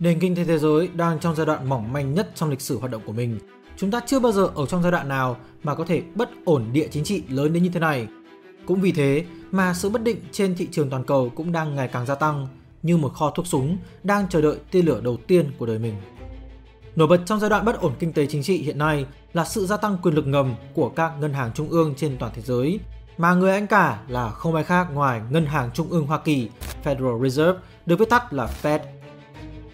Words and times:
Nền 0.00 0.18
kinh 0.18 0.36
tế 0.36 0.44
thế 0.44 0.58
giới 0.58 0.88
đang 0.94 1.18
trong 1.18 1.36
giai 1.36 1.46
đoạn 1.46 1.68
mỏng 1.68 1.92
manh 1.92 2.14
nhất 2.14 2.30
trong 2.34 2.50
lịch 2.50 2.60
sử 2.60 2.78
hoạt 2.78 2.92
động 2.92 3.02
của 3.06 3.12
mình. 3.12 3.38
Chúng 3.76 3.90
ta 3.90 4.00
chưa 4.06 4.20
bao 4.20 4.32
giờ 4.32 4.50
ở 4.54 4.66
trong 4.66 4.82
giai 4.82 4.92
đoạn 4.92 5.08
nào 5.08 5.36
mà 5.62 5.74
có 5.74 5.84
thể 5.84 6.02
bất 6.14 6.30
ổn 6.44 6.64
địa 6.72 6.88
chính 6.90 7.04
trị 7.04 7.22
lớn 7.28 7.52
đến 7.52 7.62
như 7.62 7.68
thế 7.68 7.80
này. 7.80 8.08
Cũng 8.66 8.80
vì 8.80 8.92
thế 8.92 9.24
mà 9.50 9.74
sự 9.74 9.90
bất 9.90 10.02
định 10.02 10.16
trên 10.32 10.54
thị 10.54 10.68
trường 10.72 10.90
toàn 10.90 11.04
cầu 11.04 11.32
cũng 11.34 11.52
đang 11.52 11.76
ngày 11.76 11.88
càng 11.88 12.06
gia 12.06 12.14
tăng, 12.14 12.48
như 12.82 12.96
một 12.96 13.14
kho 13.14 13.30
thuốc 13.30 13.46
súng 13.46 13.78
đang 14.02 14.28
chờ 14.28 14.40
đợi 14.40 14.56
tia 14.70 14.82
lửa 14.82 15.00
đầu 15.00 15.16
tiên 15.26 15.52
của 15.58 15.66
đời 15.66 15.78
mình. 15.78 15.94
Nổi 16.96 17.08
bật 17.08 17.20
trong 17.26 17.40
giai 17.40 17.50
đoạn 17.50 17.64
bất 17.64 17.80
ổn 17.80 17.92
kinh 17.98 18.12
tế 18.12 18.26
chính 18.26 18.42
trị 18.42 18.58
hiện 18.58 18.78
nay 18.78 19.06
là 19.32 19.44
sự 19.44 19.66
gia 19.66 19.76
tăng 19.76 19.98
quyền 20.02 20.14
lực 20.14 20.26
ngầm 20.26 20.54
của 20.74 20.88
các 20.88 21.12
ngân 21.20 21.32
hàng 21.32 21.50
trung 21.54 21.68
ương 21.68 21.94
trên 21.96 22.16
toàn 22.18 22.32
thế 22.34 22.42
giới, 22.42 22.80
mà 23.18 23.34
người 23.34 23.52
anh 23.52 23.66
cả 23.66 24.00
là 24.08 24.30
không 24.30 24.54
ai 24.54 24.64
khác 24.64 24.88
ngoài 24.92 25.20
Ngân 25.30 25.46
hàng 25.46 25.70
Trung 25.74 25.90
ương 25.90 26.06
Hoa 26.06 26.18
Kỳ 26.18 26.48
Federal 26.84 27.22
Reserve, 27.22 27.60
được 27.86 27.98
viết 27.98 28.10
tắt 28.10 28.32
là 28.32 28.48
Fed. 28.62 28.78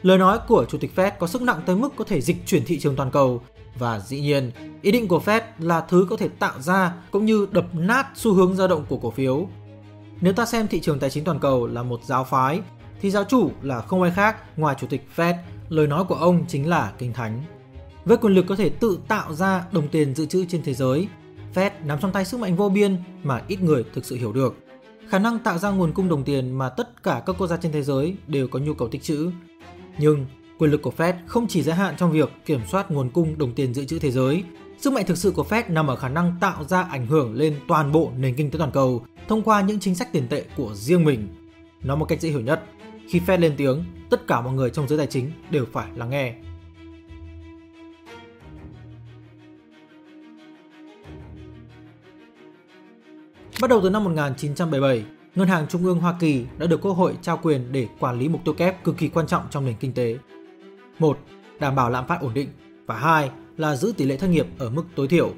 Lời 0.06 0.18
nói 0.18 0.38
của 0.48 0.64
Chủ 0.68 0.78
tịch 0.78 0.92
Fed 0.96 1.10
có 1.18 1.26
sức 1.26 1.42
nặng 1.42 1.60
tới 1.66 1.76
mức 1.76 1.92
có 1.96 2.04
thể 2.04 2.20
dịch 2.20 2.36
chuyển 2.46 2.64
thị 2.64 2.78
trường 2.78 2.96
toàn 2.96 3.10
cầu 3.10 3.42
và 3.78 4.00
dĩ 4.00 4.20
nhiên, 4.20 4.52
ý 4.82 4.92
định 4.92 5.08
của 5.08 5.22
Fed 5.24 5.40
là 5.58 5.80
thứ 5.80 6.06
có 6.10 6.16
thể 6.16 6.28
tạo 6.28 6.60
ra 6.60 6.94
cũng 7.10 7.24
như 7.24 7.46
đập 7.52 7.66
nát 7.72 8.06
xu 8.14 8.32
hướng 8.32 8.56
dao 8.56 8.68
động 8.68 8.84
của 8.88 8.96
cổ 8.96 9.10
phiếu. 9.10 9.48
Nếu 10.20 10.32
ta 10.32 10.46
xem 10.46 10.68
thị 10.68 10.80
trường 10.80 10.98
tài 10.98 11.10
chính 11.10 11.24
toàn 11.24 11.38
cầu 11.38 11.66
là 11.66 11.82
một 11.82 12.00
giáo 12.04 12.24
phái, 12.24 12.60
thì 13.00 13.10
giáo 13.10 13.24
chủ 13.24 13.50
là 13.62 13.80
không 13.80 14.02
ai 14.02 14.10
khác 14.10 14.58
ngoài 14.58 14.76
Chủ 14.80 14.86
tịch 14.86 15.08
Fed, 15.16 15.34
lời 15.68 15.86
nói 15.86 16.04
của 16.04 16.14
ông 16.14 16.44
chính 16.48 16.68
là 16.68 16.92
kinh 16.98 17.12
thánh. 17.12 17.42
Với 18.04 18.16
quyền 18.16 18.34
lực 18.34 18.44
có 18.48 18.56
thể 18.56 18.68
tự 18.68 18.98
tạo 19.08 19.34
ra 19.34 19.64
đồng 19.72 19.88
tiền 19.88 20.14
dự 20.14 20.26
trữ 20.26 20.44
trên 20.44 20.62
thế 20.62 20.74
giới, 20.74 21.08
Fed 21.54 21.70
nắm 21.84 21.98
trong 22.00 22.12
tay 22.12 22.24
sức 22.24 22.40
mạnh 22.40 22.56
vô 22.56 22.68
biên 22.68 22.96
mà 23.22 23.42
ít 23.48 23.62
người 23.62 23.84
thực 23.94 24.04
sự 24.04 24.16
hiểu 24.16 24.32
được. 24.32 24.56
Khả 25.08 25.18
năng 25.18 25.38
tạo 25.38 25.58
ra 25.58 25.70
nguồn 25.70 25.92
cung 25.92 26.08
đồng 26.08 26.24
tiền 26.24 26.58
mà 26.58 26.68
tất 26.68 27.02
cả 27.02 27.22
các 27.26 27.36
quốc 27.38 27.46
gia 27.46 27.56
trên 27.56 27.72
thế 27.72 27.82
giới 27.82 28.16
đều 28.26 28.48
có 28.48 28.58
nhu 28.58 28.74
cầu 28.74 28.88
tích 28.88 29.02
trữ. 29.02 29.30
Nhưng 29.98 30.26
quyền 30.58 30.70
lực 30.70 30.82
của 30.82 30.92
Fed 30.96 31.14
không 31.26 31.46
chỉ 31.48 31.62
giới 31.62 31.74
hạn 31.74 31.94
trong 31.98 32.12
việc 32.12 32.30
kiểm 32.46 32.60
soát 32.70 32.90
nguồn 32.90 33.10
cung 33.10 33.38
đồng 33.38 33.54
tiền 33.54 33.74
dự 33.74 33.84
trữ 33.84 33.98
thế 33.98 34.10
giới. 34.10 34.44
Sức 34.78 34.92
mạnh 34.92 35.04
thực 35.06 35.18
sự 35.18 35.30
của 35.30 35.44
Fed 35.48 35.62
nằm 35.68 35.86
ở 35.86 35.96
khả 35.96 36.08
năng 36.08 36.34
tạo 36.40 36.64
ra 36.64 36.82
ảnh 36.82 37.06
hưởng 37.06 37.34
lên 37.34 37.56
toàn 37.68 37.92
bộ 37.92 38.12
nền 38.18 38.34
kinh 38.34 38.50
tế 38.50 38.58
toàn 38.58 38.70
cầu 38.70 39.06
thông 39.28 39.42
qua 39.42 39.60
những 39.60 39.80
chính 39.80 39.94
sách 39.94 40.12
tiền 40.12 40.28
tệ 40.28 40.44
của 40.56 40.74
riêng 40.74 41.04
mình. 41.04 41.28
Nói 41.82 41.96
một 41.96 42.04
cách 42.04 42.20
dễ 42.20 42.28
hiểu 42.28 42.40
nhất, 42.40 42.64
khi 43.08 43.20
Fed 43.20 43.40
lên 43.40 43.54
tiếng, 43.56 43.84
tất 44.10 44.26
cả 44.26 44.40
mọi 44.40 44.52
người 44.52 44.70
trong 44.70 44.88
giới 44.88 44.98
tài 44.98 45.06
chính 45.06 45.32
đều 45.50 45.64
phải 45.72 45.86
lắng 45.94 46.10
nghe. 46.10 46.34
Bắt 53.60 53.70
đầu 53.70 53.80
từ 53.82 53.90
năm 53.90 54.04
1977, 54.04 55.04
Ngân 55.36 55.48
hàng 55.48 55.66
Trung 55.68 55.84
ương 55.84 55.98
Hoa 55.98 56.14
Kỳ 56.20 56.44
đã 56.58 56.66
được 56.66 56.80
Quốc 56.80 56.92
hội 56.92 57.14
trao 57.22 57.40
quyền 57.42 57.72
để 57.72 57.86
quản 58.00 58.18
lý 58.18 58.28
mục 58.28 58.40
tiêu 58.44 58.54
kép 58.54 58.84
cực 58.84 58.96
kỳ 58.98 59.08
quan 59.08 59.26
trọng 59.26 59.42
trong 59.50 59.64
nền 59.64 59.74
kinh 59.80 59.92
tế. 59.92 60.16
Một, 60.98 61.18
đảm 61.60 61.74
bảo 61.74 61.90
lạm 61.90 62.06
phát 62.06 62.20
ổn 62.20 62.34
định 62.34 62.48
và 62.86 62.96
hai 62.96 63.30
là 63.56 63.76
giữ 63.76 63.92
tỷ 63.96 64.04
lệ 64.04 64.16
thất 64.16 64.26
nghiệp 64.26 64.46
ở 64.58 64.70
mức 64.70 64.84
tối 64.94 65.08
thiểu. 65.08 65.32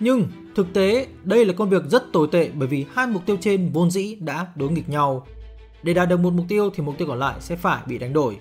Nhưng 0.00 0.26
thực 0.54 0.72
tế 0.72 1.06
đây 1.24 1.44
là 1.44 1.52
công 1.52 1.70
việc 1.70 1.82
rất 1.88 2.12
tồi 2.12 2.28
tệ 2.32 2.50
bởi 2.54 2.68
vì 2.68 2.86
hai 2.94 3.06
mục 3.06 3.26
tiêu 3.26 3.36
trên 3.40 3.70
vốn 3.72 3.90
dĩ 3.90 4.14
đã 4.14 4.46
đối 4.54 4.70
nghịch 4.70 4.88
nhau. 4.88 5.26
Để 5.82 5.94
đạt 5.94 6.08
được 6.08 6.20
một 6.20 6.32
mục 6.32 6.46
tiêu 6.48 6.70
thì 6.74 6.82
mục 6.82 6.98
tiêu 6.98 7.08
còn 7.08 7.18
lại 7.18 7.34
sẽ 7.40 7.56
phải 7.56 7.82
bị 7.86 7.98
đánh 7.98 8.12
đổi. 8.12 8.36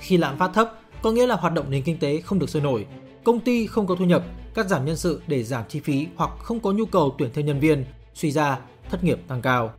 Khi 0.00 0.16
lạm 0.16 0.38
phát 0.38 0.50
thấp 0.54 0.72
có 1.02 1.12
nghĩa 1.12 1.26
là 1.26 1.36
hoạt 1.36 1.54
động 1.54 1.70
nền 1.70 1.82
kinh 1.82 1.98
tế 1.98 2.20
không 2.20 2.38
được 2.38 2.50
sôi 2.50 2.62
nổi, 2.62 2.86
công 3.24 3.40
ty 3.40 3.66
không 3.66 3.86
có 3.86 3.94
thu 3.94 4.04
nhập, 4.04 4.24
cắt 4.54 4.68
giảm 4.68 4.84
nhân 4.84 4.96
sự 4.96 5.22
để 5.26 5.42
giảm 5.42 5.64
chi 5.68 5.80
phí 5.80 6.06
hoặc 6.16 6.30
không 6.38 6.60
có 6.60 6.72
nhu 6.72 6.86
cầu 6.86 7.14
tuyển 7.18 7.30
thêm 7.34 7.46
nhân 7.46 7.60
viên, 7.60 7.84
suy 8.14 8.30
ra 8.30 8.58
thất 8.90 9.04
nghiệp 9.04 9.20
tăng 9.28 9.42
cao. 9.42 9.72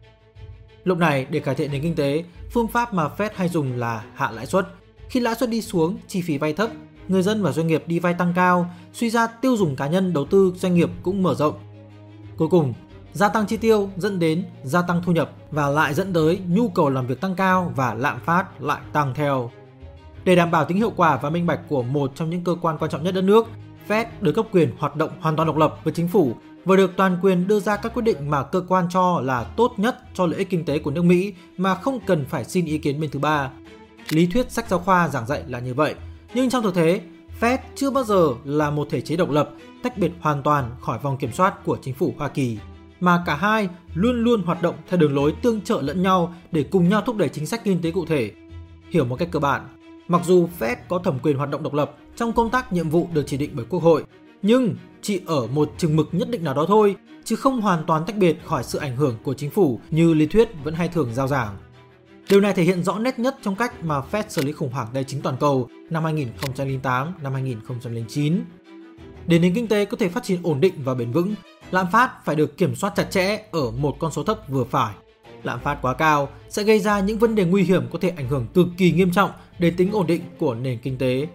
Lúc 0.90 0.98
này 0.98 1.28
để 1.30 1.40
cải 1.40 1.56
thiện 1.56 1.72
nền 1.72 1.82
kinh 1.82 1.96
tế, 1.96 2.24
phương 2.52 2.68
pháp 2.68 2.94
mà 2.94 3.10
Fed 3.18 3.30
hay 3.36 3.50
dùng 3.50 3.74
là 3.74 4.04
hạ 4.16 4.32
lãi 4.32 4.46
suất. 4.46 4.68
Khi 5.10 5.20
lãi 5.20 5.36
suất 5.36 5.50
đi 5.50 5.62
xuống, 5.62 5.98
chi 6.08 6.22
phí 6.22 6.38
vay 6.38 6.54
thấp, 6.54 6.70
người 7.08 7.22
dân 7.22 7.44
và 7.44 7.52
doanh 7.52 7.68
nghiệp 7.68 7.84
đi 7.88 8.00
vay 8.00 8.14
tăng 8.14 8.34
cao, 8.36 8.70
suy 8.94 9.10
ra 9.10 9.28
tiêu 9.28 9.58
dùng 9.58 9.76
cá 9.76 9.88
nhân 9.88 10.14
đầu 10.14 10.26
tư 10.26 10.54
doanh 10.56 10.76
nghiệp 10.76 10.90
cũng 11.04 11.24
mở 11.24 11.36
rộng. 11.36 11.54
Cuối 12.38 12.48
cùng, 12.48 12.74
gia 13.14 13.30
tăng 13.30 13.48
chi 13.48 13.58
tiêu 13.58 13.90
dẫn 13.98 14.20
đến 14.20 14.46
gia 14.64 14.82
tăng 14.82 15.02
thu 15.06 15.12
nhập 15.12 15.32
và 15.52 15.70
lại 15.70 15.94
dẫn 15.94 16.14
tới 16.14 16.40
nhu 16.48 16.70
cầu 16.70 16.90
làm 16.90 17.08
việc 17.08 17.22
tăng 17.22 17.36
cao 17.36 17.74
và 17.76 17.94
lạm 17.94 18.20
phát 18.20 18.62
lại 18.62 18.82
tăng 18.94 19.14
theo. 19.14 19.52
Để 20.24 20.36
đảm 20.36 20.52
bảo 20.52 20.66
tính 20.66 20.78
hiệu 20.78 20.92
quả 20.96 21.20
và 21.22 21.30
minh 21.30 21.46
bạch 21.46 21.60
của 21.68 21.84
một 21.84 22.12
trong 22.16 22.30
những 22.30 22.44
cơ 22.44 22.56
quan 22.62 22.78
quan 22.78 22.92
trọng 22.92 23.04
nhất 23.04 23.14
đất 23.14 23.24
nước, 23.24 23.48
Fed 23.88 24.06
được 24.22 24.32
cấp 24.32 24.46
quyền 24.52 24.72
hoạt 24.78 24.96
động 24.96 25.12
hoàn 25.20 25.36
toàn 25.36 25.48
độc 25.48 25.58
lập 25.58 25.80
với 25.84 25.94
chính 25.94 26.08
phủ 26.08 26.36
và 26.66 26.76
được 26.76 26.92
toàn 26.98 27.18
quyền 27.22 27.48
đưa 27.48 27.60
ra 27.60 27.76
các 27.76 27.94
quyết 27.94 28.04
định 28.04 28.30
mà 28.30 28.44
cơ 28.44 28.62
quan 28.68 28.86
cho 28.90 29.22
là 29.22 29.44
tốt 29.44 29.74
nhất 29.78 30.00
cho 30.14 30.26
lợi 30.26 30.40
ích 30.40 30.50
kinh 30.50 30.66
tế 30.66 30.80
của 30.80 30.92
nước 30.92 31.04
Mỹ 31.06 31.34
mà 31.58 31.76
không 31.76 32.00
cần 32.06 32.26
phải 32.26 32.46
xin 32.46 32.66
ý 32.66 32.78
kiến 32.78 33.00
bên 33.00 33.10
thứ 33.10 33.20
ba. 33.20 33.50
Lý 34.10 34.26
thuyết 34.26 34.52
sách 34.52 34.70
giáo 34.70 34.80
khoa 34.80 35.10
giảng 35.10 35.28
dạy 35.28 35.44
là 35.48 35.60
như 35.60 35.74
vậy, 35.74 35.96
nhưng 36.34 36.50
trong 36.50 36.64
thực 36.64 36.76
tế, 36.76 37.02
Fed 37.40 37.58
chưa 37.76 37.90
bao 37.90 38.04
giờ 38.04 38.34
là 38.44 38.70
một 38.70 38.88
thể 38.92 39.02
chế 39.02 39.16
độc 39.16 39.30
lập, 39.30 39.50
tách 39.84 39.98
biệt 39.98 40.12
hoàn 40.20 40.44
toàn 40.44 40.72
khỏi 40.82 41.00
vòng 41.00 41.18
kiểm 41.18 41.32
soát 41.32 41.66
của 41.66 41.78
chính 41.82 41.94
phủ 41.94 42.14
Hoa 42.18 42.28
Kỳ, 42.28 42.58
mà 43.00 43.24
cả 43.26 43.36
hai 43.36 43.70
luôn 43.94 44.24
luôn 44.24 44.42
hoạt 44.42 44.62
động 44.62 44.76
theo 44.90 45.00
đường 45.00 45.16
lối 45.16 45.34
tương 45.42 45.62
trợ 45.62 45.82
lẫn 45.82 46.02
nhau 46.04 46.34
để 46.52 46.64
cùng 46.64 46.90
nhau 46.90 47.02
thúc 47.06 47.18
đẩy 47.18 47.30
chính 47.30 47.46
sách 47.46 47.62
kinh 47.64 47.82
tế 47.82 47.92
cụ 47.92 48.06
thể. 48.06 48.32
Hiểu 48.90 49.06
một 49.06 49.16
cách 49.16 49.30
cơ 49.32 49.40
bản, 49.40 49.68
mặc 50.08 50.22
dù 50.26 50.50
Fed 50.60 50.76
có 50.90 51.00
thẩm 51.00 51.20
quyền 51.20 51.38
hoạt 51.38 51.50
động 51.50 51.64
độc 51.64 51.74
lập 51.74 51.96
trong 52.16 52.34
công 52.34 52.50
tác 52.50 52.74
nhiệm 52.74 52.90
vụ 52.90 53.08
được 53.14 53.24
chỉ 53.28 53.38
định 53.38 53.52
bởi 53.54 53.66
Quốc 53.70 53.84
hội, 53.84 54.04
nhưng 54.42 54.76
chỉ 55.02 55.22
ở 55.26 55.48
một 55.48 55.72
chừng 55.78 55.96
mực 55.96 56.10
nhất 56.12 56.30
định 56.30 56.44
nào 56.44 56.54
đó 56.54 56.66
thôi, 56.68 56.96
chứ 57.24 57.36
không 57.36 57.62
hoàn 57.62 57.84
toàn 57.86 58.06
tách 58.06 58.18
biệt 58.18 58.38
khỏi 58.46 58.64
sự 58.64 58.80
ảnh 58.80 58.96
hưởng 58.96 59.18
của 59.24 59.34
chính 59.34 59.50
phủ 59.50 59.80
như 59.90 60.14
lý 60.14 60.26
thuyết 60.26 60.50
vẫn 60.64 60.74
hay 60.74 60.88
thường 60.88 61.14
giao 61.14 61.28
giảng. 61.28 61.58
Điều 62.30 62.42
này 62.42 62.54
thể 62.54 62.64
hiện 62.64 62.84
rõ 62.84 63.00
nét 63.00 63.20
nhất 63.20 63.38
trong 63.42 63.56
cách 63.56 63.84
mà 63.84 64.02
Fed 64.12 64.24
xử 64.30 64.42
lý 64.42 64.52
khủng 64.52 64.72
hoảng 64.72 64.88
tài 64.94 65.04
chính 65.04 65.22
toàn 65.22 65.38
cầu 65.40 65.70
năm 65.90 66.04
2008, 66.04 67.14
năm 67.22 67.34
2009. 67.34 68.42
Để 69.28 69.40
nền 69.40 69.54
kinh 69.54 69.68
tế 69.68 69.86
có 69.86 69.98
thể 69.98 70.10
phát 70.10 70.24
triển 70.24 70.40
ổn 70.44 70.62
định 70.62 70.74
và 70.84 70.94
bền 70.94 71.12
vững, 71.12 71.36
lạm 71.72 71.86
phát 71.92 72.26
phải 72.26 72.36
được 72.36 72.58
kiểm 72.58 72.76
soát 72.76 72.94
chặt 72.96 73.04
chẽ 73.04 73.40
ở 73.52 73.72
một 73.72 73.96
con 74.00 74.12
số 74.12 74.24
thấp 74.24 74.50
vừa 74.50 74.64
phải. 74.64 74.94
Lạm 75.44 75.60
phát 75.60 75.78
quá 75.82 75.94
cao 75.94 76.30
sẽ 76.50 76.64
gây 76.64 76.80
ra 76.80 77.00
những 77.00 77.20
vấn 77.20 77.36
đề 77.36 77.46
nguy 77.46 77.64
hiểm 77.64 77.88
có 77.92 78.00
thể 78.02 78.10
ảnh 78.10 78.28
hưởng 78.28 78.48
cực 78.54 78.68
kỳ 78.78 78.92
nghiêm 78.92 79.12
trọng 79.12 79.32
đến 79.60 79.76
tính 79.76 79.92
ổn 79.92 80.08
định 80.08 80.22
của 80.40 80.56
nền 80.56 80.80
kinh 80.80 80.98
tế. 80.98 81.28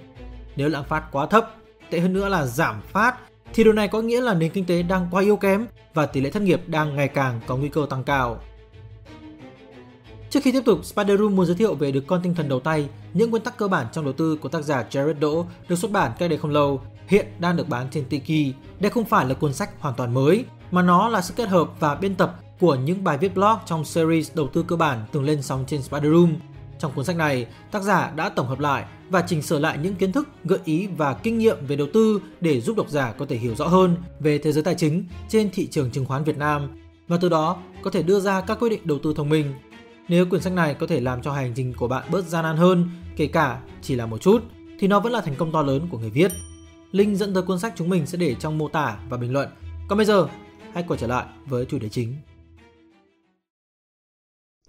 Nếu 0.57 0.69
lạm 0.69 0.85
phát 0.85 1.05
quá 1.13 1.27
thấp, 1.27 1.55
tệ 1.91 2.01
hơn 2.01 2.13
nữa 2.13 2.29
là 2.29 2.47
giảm 2.47 2.81
phát 2.93 3.17
thì 3.55 3.65
điều 3.65 3.73
này 3.73 3.89
có 3.89 4.01
nghĩa 4.01 4.21
là 4.21 4.35
nền 4.35 4.51
kinh 4.51 4.65
tế 4.65 4.83
đang 4.83 5.09
quá 5.11 5.23
yếu 5.23 5.37
kém 5.37 5.67
và 5.95 6.07
tỷ 6.07 6.21
lệ 6.21 6.31
thất 6.31 6.43
nghiệp 6.43 6.63
đang 6.67 6.97
ngày 6.97 7.09
càng 7.09 7.41
có 7.47 7.57
nguy 7.57 7.69
cơ 7.69 7.87
tăng 7.91 8.05
cao. 8.05 8.41
Trước 10.31 10.41
khi 10.43 10.53
tiếp 10.53 10.63
tục, 10.65 10.85
Spider 10.85 11.21
Room 11.21 11.37
muốn 11.37 11.47
giới 11.47 11.57
thiệu 11.57 11.75
về 11.75 11.93
được 11.93 12.05
con 12.07 12.21
tinh 12.23 12.35
thần 12.35 12.49
đầu 12.49 12.61
tay, 12.61 12.89
những 13.15 13.31
nguyên 13.31 13.43
tắc 13.43 13.57
cơ 13.57 13.69
bản 13.69 13.87
trong 13.93 14.05
đầu 14.05 14.13
tư 14.13 14.37
của 14.37 14.49
tác 14.49 14.63
giả 14.63 14.85
Jared 14.91 15.19
Đỗ 15.19 15.47
được 15.69 15.77
xuất 15.77 15.91
bản 15.91 16.13
cách 16.19 16.31
đây 16.31 16.39
không 16.39 16.51
lâu, 16.51 16.81
hiện 17.07 17.27
đang 17.39 17.57
được 17.57 17.69
bán 17.69 17.87
trên 17.91 18.05
Tiki. 18.05 18.55
Đây 18.81 18.91
không 18.91 19.05
phải 19.05 19.27
là 19.27 19.35
cuốn 19.35 19.53
sách 19.53 19.71
hoàn 19.81 19.95
toàn 19.95 20.15
mới, 20.15 20.45
mà 20.71 20.83
nó 20.83 21.09
là 21.09 21.23
sự 21.23 21.35
kết 21.37 21.49
hợp 21.49 21.69
và 21.81 21.95
biên 21.95 22.15
tập 22.15 22.41
của 22.61 22.75
những 22.75 23.05
bài 23.05 23.19
viết 23.19 23.35
blog 23.35 23.57
trong 23.67 23.85
series 23.85 24.35
đầu 24.35 24.49
tư 24.53 24.65
cơ 24.69 24.77
bản 24.77 25.05
từng 25.13 25.25
lên 25.25 25.43
sóng 25.43 25.65
trên 25.67 25.83
Spider 25.83 26.13
Room. 26.13 26.35
Trong 26.85 26.93
cuốn 26.93 27.05
sách 27.05 27.17
này, 27.17 27.47
tác 27.71 27.83
giả 27.83 28.13
đã 28.17 28.29
tổng 28.29 28.47
hợp 28.47 28.61
lại 28.61 28.85
và 29.11 29.25
chỉnh 29.27 29.43
sửa 29.43 29.59
lại 29.59 29.79
những 29.79 29.95
kiến 29.95 30.13
thức, 30.13 30.29
gợi 30.45 30.59
ý 30.65 30.87
và 30.87 31.15
kinh 31.15 31.39
nghiệm 31.39 31.67
về 31.67 31.77
đầu 31.77 31.89
tư 31.95 32.21
để 32.41 32.61
giúp 32.61 32.77
độc 32.77 32.91
giả 32.91 33.13
có 33.13 33.27
thể 33.27 33.37
hiểu 33.37 33.55
rõ 33.55 33.67
hơn 33.67 33.97
về 34.21 34.39
thế 34.39 34.53
giới 34.53 34.63
tài 34.63 34.75
chính 34.75 35.05
trên 35.29 35.51
thị 35.51 35.67
trường 35.67 35.91
chứng 35.91 36.05
khoán 36.07 36.25
Việt 36.25 36.39
Nam 36.39 36.69
và 37.09 37.17
từ 37.21 37.29
đó 37.29 37.57
có 37.83 37.91
thể 37.91 38.03
đưa 38.03 38.21
ra 38.21 38.41
các 38.41 38.59
quyết 38.61 38.69
định 38.69 38.81
đầu 38.85 38.99
tư 39.03 39.15
thông 39.17 39.29
minh. 39.29 39.53
Nếu 40.09 40.27
quyển 40.27 40.43
sách 40.43 40.53
này 40.53 40.75
có 40.75 40.87
thể 40.87 41.01
làm 41.01 41.23
cho 41.23 41.33
hành 41.33 41.53
trình 41.57 41.73
của 41.77 41.89
bạn 41.89 42.09
bớt 42.11 42.25
gian 42.25 42.43
nan 42.43 42.57
hơn, 42.57 42.91
kể 43.17 43.27
cả 43.27 43.61
chỉ 43.83 43.95
là 43.95 44.07
một 44.07 44.21
chút, 44.21 44.43
thì 44.79 44.89
nó 44.89 45.01
vẫn 45.01 45.13
là 45.13 45.21
thành 45.21 45.37
công 45.37 45.53
to 45.53 45.63
lớn 45.63 45.89
của 45.91 45.99
người 45.99 46.11
viết. 46.11 46.33
Link 46.93 47.17
dẫn 47.17 47.35
tới 47.35 47.43
cuốn 47.43 47.59
sách 47.59 47.73
chúng 47.77 47.89
mình 47.89 48.07
sẽ 48.07 48.19
để 48.19 48.35
trong 48.35 48.59
mô 48.59 48.69
tả 48.69 48.99
và 49.09 49.17
bình 49.17 49.33
luận. 49.33 49.49
Còn 49.89 49.97
bây 49.97 50.07
giờ, 50.07 50.29
hãy 50.73 50.85
quay 50.89 50.99
trở 51.01 51.07
lại 51.07 51.27
với 51.47 51.67
chủ 51.67 51.79
đề 51.79 51.89
chính. 51.89 52.15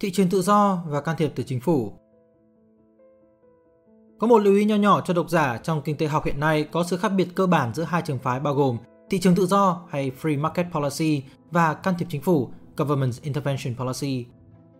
Thị 0.00 0.10
trường 0.10 0.28
tự 0.28 0.42
do 0.42 0.82
và 0.88 1.00
can 1.00 1.16
thiệp 1.16 1.32
từ 1.34 1.42
chính 1.42 1.60
phủ 1.60 1.92
có 4.18 4.26
một 4.26 4.38
lưu 4.38 4.54
ý 4.54 4.64
nho 4.64 4.76
nhỏ 4.76 5.00
cho 5.00 5.14
độc 5.14 5.30
giả 5.30 5.58
trong 5.62 5.82
kinh 5.82 5.96
tế 5.96 6.06
học 6.06 6.24
hiện 6.24 6.40
nay 6.40 6.64
có 6.64 6.84
sự 6.84 6.96
khác 6.96 7.08
biệt 7.08 7.28
cơ 7.34 7.46
bản 7.46 7.74
giữa 7.74 7.82
hai 7.82 8.02
trường 8.02 8.18
phái 8.18 8.40
bao 8.40 8.54
gồm 8.54 8.76
thị 9.10 9.18
trường 9.18 9.34
tự 9.34 9.46
do 9.46 9.80
hay 9.88 10.12
Free 10.22 10.40
Market 10.40 10.66
Policy 10.72 11.22
và 11.50 11.74
can 11.74 11.94
thiệp 11.98 12.06
chính 12.10 12.22
phủ 12.22 12.50
Government 12.76 13.22
Intervention 13.22 13.74
Policy. 13.74 14.26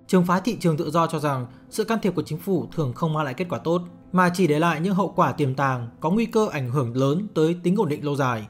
Trường 0.06 0.24
phái 0.24 0.40
thị 0.40 0.56
trường 0.60 0.76
tự 0.76 0.90
do 0.90 1.06
cho 1.06 1.18
rằng 1.18 1.46
sự 1.70 1.84
can 1.84 1.98
thiệp 2.02 2.14
của 2.14 2.22
chính 2.22 2.38
phủ 2.38 2.66
thường 2.72 2.92
không 2.92 3.12
mang 3.12 3.24
lại 3.24 3.34
kết 3.34 3.46
quả 3.48 3.58
tốt 3.58 3.82
mà 4.12 4.30
chỉ 4.34 4.46
để 4.46 4.58
lại 4.58 4.80
những 4.80 4.94
hậu 4.94 5.12
quả 5.16 5.32
tiềm 5.32 5.54
tàng 5.54 5.88
có 6.00 6.10
nguy 6.10 6.26
cơ 6.26 6.48
ảnh 6.52 6.70
hưởng 6.70 6.96
lớn 6.96 7.28
tới 7.34 7.56
tính 7.62 7.76
ổn 7.76 7.88
định 7.88 8.04
lâu 8.04 8.16
dài. 8.16 8.46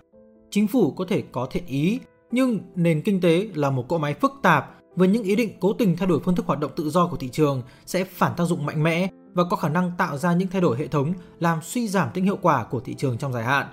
Chính 0.51 0.67
phủ 0.67 0.91
có 0.91 1.05
thể 1.09 1.23
có 1.33 1.47
thiện 1.47 1.67
ý, 1.67 2.01
nhưng 2.31 2.59
nền 2.75 3.03
kinh 3.03 3.21
tế 3.21 3.49
là 3.55 3.71
một 3.71 3.89
cỗ 3.89 3.99
máy 3.99 4.15
phức 4.15 4.33
tạp 4.43 4.75
với 4.97 5.09
những 5.09 5.23
ý 5.23 5.37
định 5.37 5.51
cố 5.61 5.73
tình 5.73 5.97
thay 5.97 6.09
đổi 6.09 6.21
phương 6.21 6.35
thức 6.35 6.47
hoạt 6.47 6.61
động 6.61 6.71
tự 6.77 6.91
do 6.91 7.07
của 7.07 7.17
thị 7.17 7.29
trường 7.29 7.63
sẽ 7.87 8.05
phản 8.05 8.33
tác 8.37 8.45
dụng 8.45 8.67
mạnh 8.67 8.83
mẽ 8.83 9.09
và 9.37 9.45
có 9.45 9.57
khả 9.57 9.69
năng 9.69 9.93
tạo 9.99 10.19
ra 10.19 10.33
những 10.33 10.49
thay 10.49 10.61
đổi 10.61 10.79
hệ 10.79 10.87
thống 10.87 11.13
làm 11.41 11.59
suy 11.63 11.89
giảm 11.89 12.09
tính 12.15 12.25
hiệu 12.25 12.39
quả 12.43 12.65
của 12.65 12.81
thị 12.81 12.95
trường 12.95 13.19
trong 13.19 13.33
dài 13.33 13.45
hạn. 13.45 13.67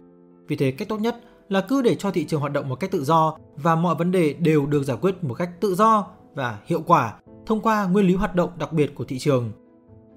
Vì 0.48 0.56
thế, 0.56 0.72
cách 0.72 0.90
tốt 0.90 0.98
nhất 0.98 1.16
là 1.50 1.62
cứ 1.62 1.82
để 1.82 1.96
cho 1.96 2.12
thị 2.12 2.26
trường 2.26 2.40
hoạt 2.40 2.54
động 2.54 2.70
một 2.70 2.76
cách 2.76 2.92
tự 2.92 3.04
do 3.04 3.38
và 3.56 3.76
mọi 3.76 3.96
vấn 3.96 4.12
đề 4.12 4.34
đều 4.34 4.66
được 4.66 4.84
giải 4.84 4.98
quyết 5.02 5.24
một 5.24 5.34
cách 5.34 5.50
tự 5.62 5.76
do 5.76 6.08
và 6.36 6.60
hiệu 6.66 6.84
quả 6.88 7.14
thông 7.46 7.62
qua 7.62 7.86
nguyên 7.86 8.06
lý 8.06 8.16
hoạt 8.16 8.36
động 8.36 8.50
đặc 8.60 8.74
biệt 8.74 8.96
của 8.96 9.04
thị 9.04 9.20
trường. 9.20 9.52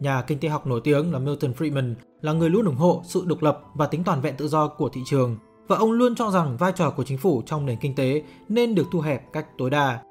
Nhà 0.01 0.23
kinh 0.23 0.39
tế 0.39 0.49
học 0.49 0.67
nổi 0.67 0.81
tiếng 0.85 1.13
là 1.13 1.19
Milton 1.19 1.53
Friedman 1.53 1.95
là 2.21 2.33
người 2.33 2.51
luôn 2.51 2.67
ủng 2.67 2.77
hộ 2.77 3.03
sự 3.05 3.25
độc 3.27 3.43
lập 3.43 3.61
và 3.75 3.87
tính 3.87 4.05
toàn 4.05 4.21
vẹn 4.21 4.37
tự 4.37 4.49
do 4.49 4.69
của 4.69 4.89
thị 4.89 5.01
trường 5.07 5.37
và 5.69 5.77
ông 5.77 5.93
luôn 5.93 6.15
cho 6.15 6.31
rằng 6.31 6.57
vai 6.57 6.73
trò 6.77 6.91
của 6.91 7.05
chính 7.05 7.19
phủ 7.19 7.43
trong 7.47 7.67
nền 7.67 7.79
kinh 7.81 7.95
tế 7.95 8.23
nên 8.49 8.75
được 8.75 8.87
thu 8.93 9.01
hẹp 9.01 9.33
cách 9.33 9.47
tối 9.59 9.71
đa. 9.71 10.03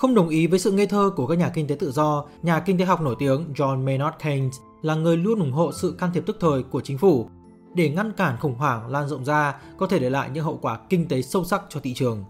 Không 0.00 0.14
đồng 0.14 0.28
ý 0.28 0.46
với 0.46 0.58
sự 0.58 0.72
ngây 0.72 0.86
thơ 0.86 1.10
của 1.16 1.26
các 1.26 1.38
nhà 1.38 1.48
kinh 1.54 1.66
tế 1.66 1.74
tự 1.74 1.92
do, 1.92 2.24
nhà 2.42 2.60
kinh 2.60 2.78
tế 2.78 2.84
học 2.84 3.00
nổi 3.00 3.16
tiếng 3.18 3.52
John 3.54 3.84
Maynard 3.84 4.16
Keynes 4.24 4.56
là 4.82 4.94
người 4.94 5.16
luôn 5.16 5.38
ủng 5.38 5.52
hộ 5.52 5.72
sự 5.72 5.94
can 5.98 6.10
thiệp 6.14 6.22
tức 6.26 6.36
thời 6.40 6.62
của 6.62 6.80
chính 6.80 6.98
phủ 6.98 7.28
để 7.74 7.88
ngăn 7.88 8.12
cản 8.12 8.36
khủng 8.40 8.54
hoảng 8.54 8.90
lan 8.90 9.08
rộng 9.08 9.24
ra 9.24 9.54
có 9.78 9.86
thể 9.86 9.98
để 9.98 10.10
lại 10.10 10.30
những 10.32 10.44
hậu 10.44 10.58
quả 10.62 10.78
kinh 10.88 11.08
tế 11.08 11.22
sâu 11.22 11.44
sắc 11.44 11.62
cho 11.68 11.80
thị 11.80 11.94
trường. 11.94 12.24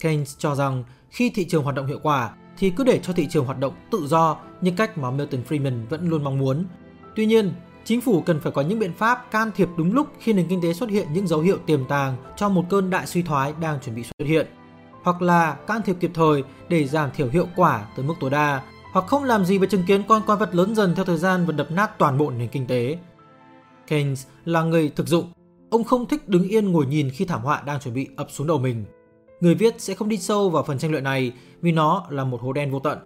Keynes 0.00 0.38
cho 0.38 0.54
rằng 0.54 0.84
khi 1.10 1.30
thị 1.30 1.44
trường 1.44 1.62
hoạt 1.62 1.76
động 1.76 1.86
hiệu 1.86 1.98
quả 2.02 2.30
thì 2.58 2.70
cứ 2.70 2.84
để 2.84 3.00
cho 3.02 3.12
thị 3.12 3.26
trường 3.30 3.44
hoạt 3.44 3.58
động 3.58 3.74
tự 3.90 4.06
do 4.06 4.36
như 4.60 4.72
cách 4.76 4.98
mà 4.98 5.10
Milton 5.10 5.42
Friedman 5.48 5.86
vẫn 5.86 6.08
luôn 6.08 6.24
mong 6.24 6.38
muốn. 6.38 6.64
Tuy 7.16 7.26
nhiên, 7.26 7.52
chính 7.84 8.00
phủ 8.00 8.20
cần 8.20 8.40
phải 8.40 8.52
có 8.52 8.62
những 8.62 8.78
biện 8.78 8.92
pháp 8.92 9.30
can 9.30 9.50
thiệp 9.56 9.68
đúng 9.76 9.94
lúc 9.94 10.06
khi 10.18 10.32
nền 10.32 10.46
kinh 10.48 10.62
tế 10.62 10.72
xuất 10.72 10.90
hiện 10.90 11.06
những 11.12 11.26
dấu 11.26 11.40
hiệu 11.40 11.58
tiềm 11.66 11.84
tàng 11.84 12.16
cho 12.36 12.48
một 12.48 12.64
cơn 12.70 12.90
đại 12.90 13.06
suy 13.06 13.22
thoái 13.22 13.54
đang 13.60 13.80
chuẩn 13.80 13.96
bị 13.96 14.02
xuất 14.02 14.26
hiện, 14.26 14.46
hoặc 15.08 15.22
là 15.22 15.54
can 15.66 15.82
thiệp 15.84 15.96
kịp 16.00 16.10
thời 16.14 16.42
để 16.68 16.86
giảm 16.86 17.10
thiểu 17.16 17.28
hiệu 17.28 17.46
quả 17.56 17.86
tới 17.96 18.04
mức 18.04 18.14
tối 18.20 18.30
đa, 18.30 18.62
hoặc 18.92 19.06
không 19.06 19.24
làm 19.24 19.44
gì 19.44 19.58
và 19.58 19.66
chứng 19.66 19.84
kiến 19.86 20.02
con 20.08 20.22
quái 20.26 20.38
vật 20.38 20.54
lớn 20.54 20.74
dần 20.74 20.94
theo 20.94 21.04
thời 21.04 21.18
gian 21.18 21.46
và 21.46 21.52
đập 21.52 21.70
nát 21.70 21.98
toàn 21.98 22.18
bộ 22.18 22.30
nền 22.30 22.48
kinh 22.48 22.66
tế. 22.66 22.98
Keynes 23.86 24.26
là 24.44 24.62
người 24.62 24.88
thực 24.88 25.06
dụng, 25.06 25.32
ông 25.70 25.84
không 25.84 26.06
thích 26.06 26.28
đứng 26.28 26.48
yên 26.48 26.72
ngồi 26.72 26.86
nhìn 26.86 27.10
khi 27.10 27.24
thảm 27.24 27.42
họa 27.42 27.62
đang 27.66 27.80
chuẩn 27.80 27.94
bị 27.94 28.08
ập 28.16 28.30
xuống 28.30 28.46
đầu 28.46 28.58
mình. 28.58 28.84
Người 29.40 29.54
viết 29.54 29.80
sẽ 29.80 29.94
không 29.94 30.08
đi 30.08 30.16
sâu 30.16 30.50
vào 30.50 30.62
phần 30.62 30.78
tranh 30.78 30.90
luận 30.90 31.04
này 31.04 31.32
vì 31.60 31.72
nó 31.72 32.06
là 32.10 32.24
một 32.24 32.40
hố 32.40 32.52
đen 32.52 32.70
vô 32.70 32.78
tận. 32.78 32.98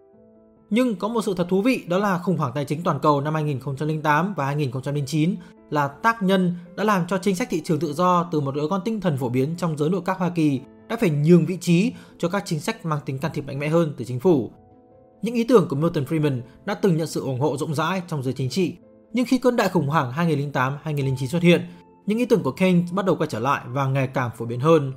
Nhưng 0.71 0.97
có 0.97 1.09
một 1.09 1.23
sự 1.25 1.35
thật 1.37 1.47
thú 1.49 1.63
vị 1.63 1.85
đó 1.89 1.99
là 1.99 2.19
khủng 2.19 2.37
hoảng 2.37 2.53
tài 2.55 2.65
chính 2.65 2.83
toàn 2.83 2.99
cầu 3.03 3.21
năm 3.21 3.35
2008 3.35 4.35
và 4.35 4.47
2009 4.47 5.35
là 5.71 5.89
tác 5.89 6.23
nhân 6.23 6.55
đã 6.77 6.85
làm 6.85 7.07
cho 7.07 7.19
chính 7.19 7.37
sách 7.37 7.49
thị 7.51 7.61
trường 7.65 7.79
tự 7.79 7.93
do 7.93 8.29
từ 8.33 8.41
một 8.41 8.55
đứa 8.55 8.69
con 8.69 8.81
tinh 8.85 9.01
thần 9.01 9.17
phổ 9.17 9.29
biến 9.29 9.55
trong 9.57 9.79
giới 9.79 9.91
nội 9.91 10.03
các 10.05 10.19
Hoa 10.19 10.31
Kỳ 10.31 10.61
đã 10.93 10.97
phải 10.97 11.11
nhường 11.11 11.47
vị 11.47 11.57
trí 11.61 11.93
cho 12.19 12.29
các 12.29 12.43
chính 12.47 12.61
sách 12.61 12.87
mang 12.87 13.01
tính 13.07 13.19
can 13.19 13.31
thiệp 13.35 13.47
mạnh 13.47 13.59
mẽ 13.59 13.69
hơn 13.69 13.95
từ 13.97 14.05
chính 14.05 14.21
phủ. 14.21 14.51
Những 15.23 15.35
ý 15.35 15.45
tưởng 15.45 15.69
của 15.69 15.77
Milton 15.77 16.05
Friedman 16.05 16.41
đã 16.65 16.75
từng 16.75 16.97
nhận 16.97 17.07
sự 17.07 17.21
ủng 17.21 17.41
hộ 17.41 17.57
rộng 17.57 17.75
rãi 17.75 18.03
trong 18.09 18.23
giới 18.23 18.35
chính 18.35 18.51
trị, 18.51 18.77
nhưng 19.13 19.27
khi 19.27 19.39
cơn 19.39 19.57
đại 19.57 19.69
khủng 19.69 19.89
hoảng 19.89 20.13
2008-2009 20.13 21.27
xuất 21.27 21.43
hiện, 21.43 21.67
những 22.07 22.19
ý 22.19 22.25
tưởng 22.25 22.43
của 22.43 22.53
Keynes 22.53 22.93
bắt 22.93 23.07
đầu 23.07 23.17
quay 23.17 23.29
trở 23.29 23.39
lại 23.39 23.63
và 23.69 23.87
ngày 23.87 24.07
càng 24.07 24.31
phổ 24.39 24.45
biến 24.45 24.61
hơn. 24.61 24.93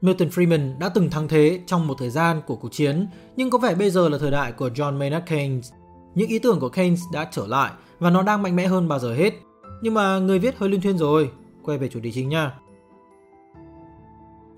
Milton 0.00 0.28
Friedman 0.28 0.78
đã 0.78 0.88
từng 0.88 1.10
thắng 1.10 1.28
thế 1.28 1.60
trong 1.66 1.86
một 1.86 1.94
thời 1.98 2.10
gian 2.10 2.40
của 2.46 2.56
cuộc 2.56 2.72
chiến, 2.72 3.06
nhưng 3.36 3.50
có 3.50 3.58
vẻ 3.58 3.74
bây 3.74 3.90
giờ 3.90 4.08
là 4.08 4.18
thời 4.18 4.30
đại 4.30 4.52
của 4.52 4.68
John 4.68 4.98
Maynard 4.98 5.26
Keynes. 5.26 5.72
Những 6.14 6.28
ý 6.28 6.38
tưởng 6.38 6.60
của 6.60 6.68
Keynes 6.68 7.00
đã 7.12 7.28
trở 7.32 7.46
lại 7.46 7.72
và 7.98 8.10
nó 8.10 8.22
đang 8.22 8.42
mạnh 8.42 8.56
mẽ 8.56 8.66
hơn 8.66 8.88
bao 8.88 8.98
giờ 8.98 9.14
hết. 9.14 9.34
Nhưng 9.82 9.94
mà 9.94 10.18
người 10.18 10.38
viết 10.38 10.58
hơi 10.58 10.68
liên 10.68 10.80
thuyên 10.80 10.98
rồi, 10.98 11.30
quay 11.62 11.78
về 11.78 11.88
chủ 11.88 12.00
đề 12.00 12.10
chính 12.12 12.28
nha. 12.28 12.52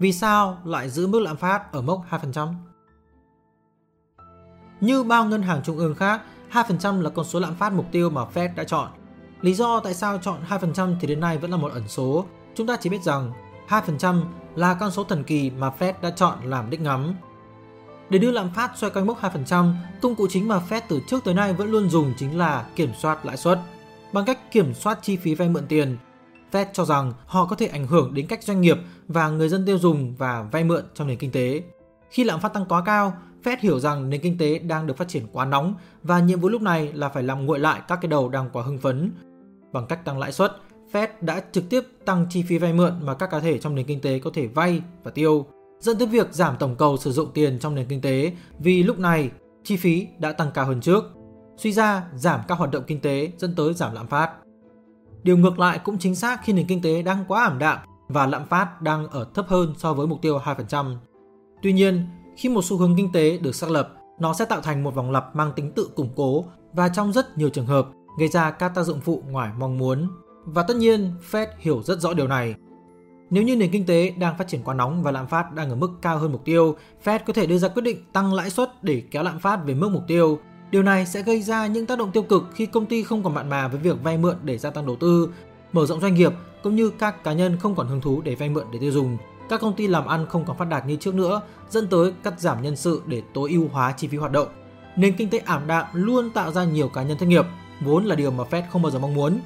Vì 0.03 0.13
sao 0.13 0.59
lại 0.65 0.91
giữ 0.91 1.07
mức 1.07 1.21
lạm 1.21 1.37
phát 1.37 1.73
ở 1.73 1.83
mốc 1.83 2.05
2%? 2.11 2.55
Như 4.81 5.03
bao 5.03 5.25
ngân 5.25 5.43
hàng 5.43 5.61
trung 5.65 5.79
ương 5.79 5.95
khác, 5.95 6.23
2% 6.53 7.01
là 7.01 7.11
con 7.11 7.25
số 7.25 7.41
lạm 7.41 7.55
phát 7.55 7.73
mục 7.73 7.87
tiêu 7.93 8.11
mà 8.11 8.23
Fed 8.35 8.55
đã 8.55 8.65
chọn. 8.65 8.91
Lý 9.41 9.55
do 9.55 9.81
tại 9.81 9.95
sao 9.95 10.19
chọn 10.19 10.41
2% 10.49 10.95
thì 11.01 11.09
đến 11.09 11.21
nay 11.21 11.39
vẫn 11.39 11.51
là 11.51 11.57
một 11.57 11.73
ẩn 11.73 11.89
số. 11.89 12.25
Chúng 12.55 12.67
ta 12.67 12.77
chỉ 12.77 12.91
biết 12.91 13.03
rằng 13.03 13.33
2% 13.69 14.23
là 14.55 14.75
con 14.75 14.91
số 14.91 15.05
thần 15.05 15.25
kỳ 15.25 15.51
mà 15.51 15.73
Fed 15.79 15.93
đã 16.03 16.11
chọn 16.11 16.39
làm 16.45 16.71
đích 16.71 16.81
ngắm. 16.81 17.15
Để 18.11 18.19
đưa 18.19 18.31
lạm 18.31 18.51
phát 18.55 18.73
xoay 18.77 18.91
quanh 18.91 19.07
mốc 19.07 19.21
2%, 19.21 19.75
công 20.03 20.15
cụ 20.15 20.27
chính 20.31 20.49
mà 20.49 20.61
Fed 20.69 20.81
từ 20.89 21.01
trước 21.07 21.25
tới 21.25 21.35
nay 21.35 21.53
vẫn 21.53 21.71
luôn 21.71 21.91
dùng 21.91 22.15
chính 22.17 22.39
là 22.39 22.67
kiểm 22.77 22.91
soát 22.99 23.27
lãi 23.27 23.37
suất. 23.37 23.61
Bằng 24.13 24.25
cách 24.25 24.53
kiểm 24.53 24.75
soát 24.75 24.99
chi 25.03 25.17
phí 25.17 25.35
vay 25.35 25.49
mượn 25.49 25.67
tiền, 25.67 25.97
Fed 26.53 26.67
cho 26.73 26.85
rằng 26.85 27.13
họ 27.27 27.45
có 27.47 27.57
thể 27.57 27.67
ảnh 27.67 27.87
hưởng 27.87 28.15
đến 28.15 28.27
cách 28.27 28.43
doanh 28.43 28.61
nghiệp 28.61 28.79
và 29.09 29.29
người 29.29 29.49
dân 29.49 29.67
tiêu 29.67 29.79
dùng 29.79 30.15
và 30.15 30.49
vay 30.53 30.65
mượn 30.65 30.85
trong 30.95 31.07
nền 31.07 31.19
kinh 31.19 31.31
tế. 31.31 31.63
Khi 32.11 32.25
lạm 32.25 32.41
phát 32.41 32.53
tăng 32.53 32.67
quá 32.69 32.83
cao, 32.87 33.15
Fed 33.45 33.57
hiểu 33.61 33.81
rằng 33.81 34.11
nền 34.11 34.21
kinh 34.21 34.39
tế 34.39 34.59
đang 34.59 34.87
được 34.87 34.97
phát 34.97 35.09
triển 35.09 35.27
quá 35.33 35.45
nóng 35.45 35.75
và 36.03 36.21
nhiệm 36.21 36.41
vụ 36.41 36.49
lúc 36.49 36.63
này 36.63 36.93
là 36.93 37.09
phải 37.09 37.23
làm 37.23 37.47
nguội 37.47 37.59
lại 37.59 37.81
các 37.89 37.99
cái 38.03 38.09
đầu 38.09 38.29
đang 38.29 38.51
quá 38.53 38.63
hưng 38.63 38.79
phấn. 38.79 39.13
Bằng 39.73 39.87
cách 39.87 40.05
tăng 40.05 40.19
lãi 40.19 40.33
suất, 40.33 40.57
Fed 40.93 41.09
đã 41.21 41.43
trực 41.53 41.69
tiếp 41.69 41.81
tăng 42.05 42.27
chi 42.31 42.43
phí 42.43 42.59
vay 42.59 42.73
mượn 42.73 42.93
mà 43.03 43.15
các 43.15 43.31
cá 43.31 43.41
thể 43.41 43.59
trong 43.59 43.75
nền 43.75 43.87
kinh 43.87 44.01
tế 44.01 44.19
có 44.19 44.31
thể 44.35 44.47
vay 44.47 44.83
và 45.03 45.11
tiêu, 45.11 45.47
dẫn 45.81 45.99
tới 45.99 46.07
việc 46.07 46.35
giảm 46.35 46.57
tổng 46.57 46.77
cầu 46.77 46.97
sử 46.97 47.13
dụng 47.13 47.31
tiền 47.35 47.59
trong 47.59 47.75
nền 47.75 47.87
kinh 47.89 48.01
tế 48.01 48.33
vì 48.59 48.83
lúc 48.83 48.99
này 48.99 49.31
chi 49.65 49.77
phí 49.77 50.07
đã 50.19 50.33
tăng 50.33 50.51
cao 50.55 50.67
hơn 50.67 50.81
trước. 50.81 51.05
Suy 51.57 51.73
ra, 51.73 52.05
giảm 52.15 52.41
các 52.49 52.59
hoạt 52.59 52.71
động 52.71 52.85
kinh 52.87 53.01
tế 53.01 53.33
dẫn 53.39 53.55
tới 53.55 53.75
giảm 53.75 53.95
lạm 53.95 54.07
phát. 54.07 54.31
Điều 55.23 55.37
ngược 55.37 55.59
lại 55.59 55.79
cũng 55.79 55.99
chính 55.99 56.15
xác 56.15 56.41
khi 56.45 56.53
nền 56.53 56.67
kinh 56.67 56.83
tế 56.83 57.03
đang 57.03 57.25
quá 57.29 57.45
ảm 57.45 57.59
đạm 57.59 57.79
và 58.09 58.27
lạm 58.27 58.47
phát 58.47 58.83
đang 58.83 59.09
ở 59.09 59.27
thấp 59.35 59.47
hơn 59.49 59.75
so 59.77 59.95
với 59.95 60.07
mục 60.07 60.23
tiêu 60.23 60.39
2%. 60.39 60.97
Tuy 61.63 61.73
nhiên, 61.73 62.07
khi 62.37 62.49
một 62.49 62.65
xu 62.65 62.77
hướng 62.77 62.97
kinh 62.97 63.13
tế 63.13 63.39
được 63.39 63.55
xác 63.55 63.71
lập, 63.71 63.95
nó 64.19 64.35
sẽ 64.35 64.45
tạo 64.45 64.61
thành 64.61 64.83
một 64.83 64.95
vòng 64.95 65.11
lặp 65.11 65.37
mang 65.37 65.53
tính 65.57 65.73
tự 65.73 65.91
củng 65.97 66.13
cố 66.17 66.45
và 66.73 66.89
trong 66.89 67.13
rất 67.13 67.39
nhiều 67.39 67.49
trường 67.49 67.67
hợp 67.67 67.87
gây 68.19 68.29
ra 68.29 68.51
các 68.51 68.69
tác 68.75 68.83
dụng 68.83 69.01
phụ 69.01 69.23
ngoài 69.29 69.53
mong 69.59 69.79
muốn. 69.79 70.09
Và 70.45 70.63
tất 70.63 70.77
nhiên, 70.77 71.11
Fed 71.31 71.47
hiểu 71.59 71.83
rất 71.83 72.01
rõ 72.01 72.15
điều 72.15 72.27
này. 72.27 72.55
Nếu 73.31 73.43
như 73.43 73.57
nền 73.57 73.71
kinh 73.71 73.87
tế 73.87 74.11
đang 74.19 74.39
phát 74.39 74.49
triển 74.49 74.63
quá 74.65 74.75
nóng 74.75 75.03
và 75.03 75.11
lạm 75.11 75.27
phát 75.27 75.53
đang 75.53 75.71
ở 75.71 75.77
mức 75.77 75.91
cao 76.03 76.19
hơn 76.19 76.33
mục 76.33 76.45
tiêu, 76.45 76.77
Fed 77.05 77.19
có 77.27 77.33
thể 77.33 77.47
đưa 77.47 77.59
ra 77.59 77.69
quyết 77.69 77.83
định 77.83 77.99
tăng 78.13 78.35
lãi 78.35 78.51
suất 78.51 78.85
để 78.85 79.03
kéo 79.11 79.23
lạm 79.23 79.39
phát 79.39 79.57
về 79.67 79.75
mức 79.75 79.89
mục 79.93 80.03
tiêu. 80.07 80.39
Điều 80.73 80.83
này 80.83 81.07
sẽ 81.07 81.23
gây 81.23 81.43
ra 81.43 81.67
những 81.67 81.87
tác 81.87 81.99
động 81.99 82.13
tiêu 82.13 82.23
cực 82.23 82.45
khi 82.55 82.67
công 82.67 82.87
ty 82.87 83.03
không 83.03 83.23
còn 83.23 83.35
mặn 83.35 83.49
mà 83.49 83.69
với 83.69 83.81
việc 83.81 84.03
vay 84.03 84.19
mượn 84.19 84.37
để 84.43 84.59
gia 84.59 84.71
tăng 84.71 84.87
đầu 84.87 84.97
tư, 84.97 85.29
mở 85.73 85.87
rộng 85.87 86.01
doanh 86.01 86.15
nghiệp 86.15 86.33
cũng 86.63 86.77
như 86.77 86.91
các 86.91 87.25
cá 87.25 87.33
nhân 87.33 87.57
không 87.61 87.75
còn 87.75 87.87
hứng 87.87 88.01
thú 88.01 88.21
để 88.25 88.35
vay 88.35 88.49
mượn 88.49 88.67
để 88.73 88.79
tiêu 88.79 88.91
dùng. 88.91 89.17
Các 89.49 89.61
công 89.61 89.77
ty 89.77 89.87
làm 89.87 90.07
ăn 90.07 90.27
không 90.29 90.45
còn 90.45 90.57
phát 90.57 90.65
đạt 90.65 90.87
như 90.87 90.97
trước 90.97 91.15
nữa, 91.15 91.41
dẫn 91.71 91.87
tới 91.89 92.13
cắt 92.23 92.41
giảm 92.41 92.63
nhân 92.63 92.77
sự 92.77 93.03
để 93.07 93.23
tối 93.35 93.51
ưu 93.51 93.69
hóa 93.69 93.93
chi 93.97 94.09
phí 94.09 94.17
hoạt 94.17 94.33
động. 94.33 94.49
Nền 94.97 95.17
kinh 95.17 95.29
tế 95.31 95.39
ảm 95.39 95.67
đạm 95.67 95.87
luôn 95.93 96.31
tạo 96.31 96.53
ra 96.53 96.65
nhiều 96.65 96.89
cá 96.89 97.03
nhân 97.03 97.19
thất 97.19 97.27
nghiệp, 97.27 97.47
vốn 97.81 98.05
là 98.05 98.15
điều 98.15 98.31
mà 98.31 98.45
Fed 98.51 98.63
không 98.71 98.83
bao 98.83 98.91
giờ 98.91 98.99
mong 98.99 99.15
muốn. 99.15 99.41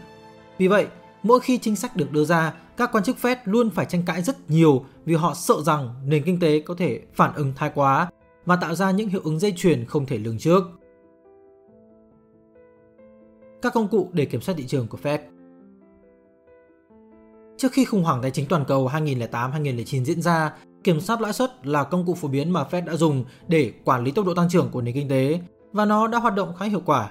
Vì 0.58 0.68
vậy, 0.68 0.86
mỗi 1.22 1.40
khi 1.40 1.58
chính 1.58 1.76
sách 1.76 1.96
được 1.96 2.12
đưa 2.12 2.24
ra, 2.24 2.52
các 2.76 2.92
quan 2.92 3.04
chức 3.04 3.16
Fed 3.22 3.36
luôn 3.44 3.70
phải 3.70 3.86
tranh 3.86 4.02
cãi 4.06 4.22
rất 4.22 4.50
nhiều 4.50 4.84
vì 5.04 5.14
họ 5.14 5.34
sợ 5.34 5.54
rằng 5.62 5.94
nền 6.04 6.22
kinh 6.22 6.40
tế 6.40 6.60
có 6.60 6.74
thể 6.78 7.00
phản 7.14 7.34
ứng 7.34 7.52
thái 7.56 7.70
quá 7.74 8.08
và 8.46 8.56
tạo 8.56 8.74
ra 8.74 8.90
những 8.90 9.08
hiệu 9.08 9.20
ứng 9.24 9.38
dây 9.38 9.54
chuyền 9.56 9.84
không 9.84 10.06
thể 10.06 10.18
lường 10.18 10.38
trước. 10.38 10.62
Các 13.66 13.74
công 13.74 13.88
cụ 13.88 14.10
để 14.12 14.24
kiểm 14.24 14.40
soát 14.40 14.54
thị 14.58 14.64
trường 14.66 14.86
của 14.86 14.98
Fed 15.02 15.18
Trước 17.56 17.72
khi 17.72 17.84
khủng 17.84 18.04
hoảng 18.04 18.22
tài 18.22 18.30
chính 18.30 18.46
toàn 18.48 18.64
cầu 18.64 18.88
2008-2009 18.88 20.04
diễn 20.04 20.22
ra, 20.22 20.52
kiểm 20.84 21.00
soát 21.00 21.20
lãi 21.20 21.32
suất 21.32 21.66
là 21.66 21.84
công 21.84 22.06
cụ 22.06 22.14
phổ 22.14 22.28
biến 22.28 22.50
mà 22.50 22.64
Fed 22.70 22.84
đã 22.84 22.96
dùng 22.96 23.24
để 23.48 23.72
quản 23.84 24.04
lý 24.04 24.10
tốc 24.10 24.26
độ 24.26 24.34
tăng 24.34 24.48
trưởng 24.48 24.68
của 24.72 24.82
nền 24.82 24.94
kinh 24.94 25.08
tế 25.08 25.40
và 25.72 25.84
nó 25.84 26.06
đã 26.06 26.18
hoạt 26.18 26.34
động 26.34 26.52
khá 26.58 26.64
hiệu 26.66 26.82
quả. 26.86 27.10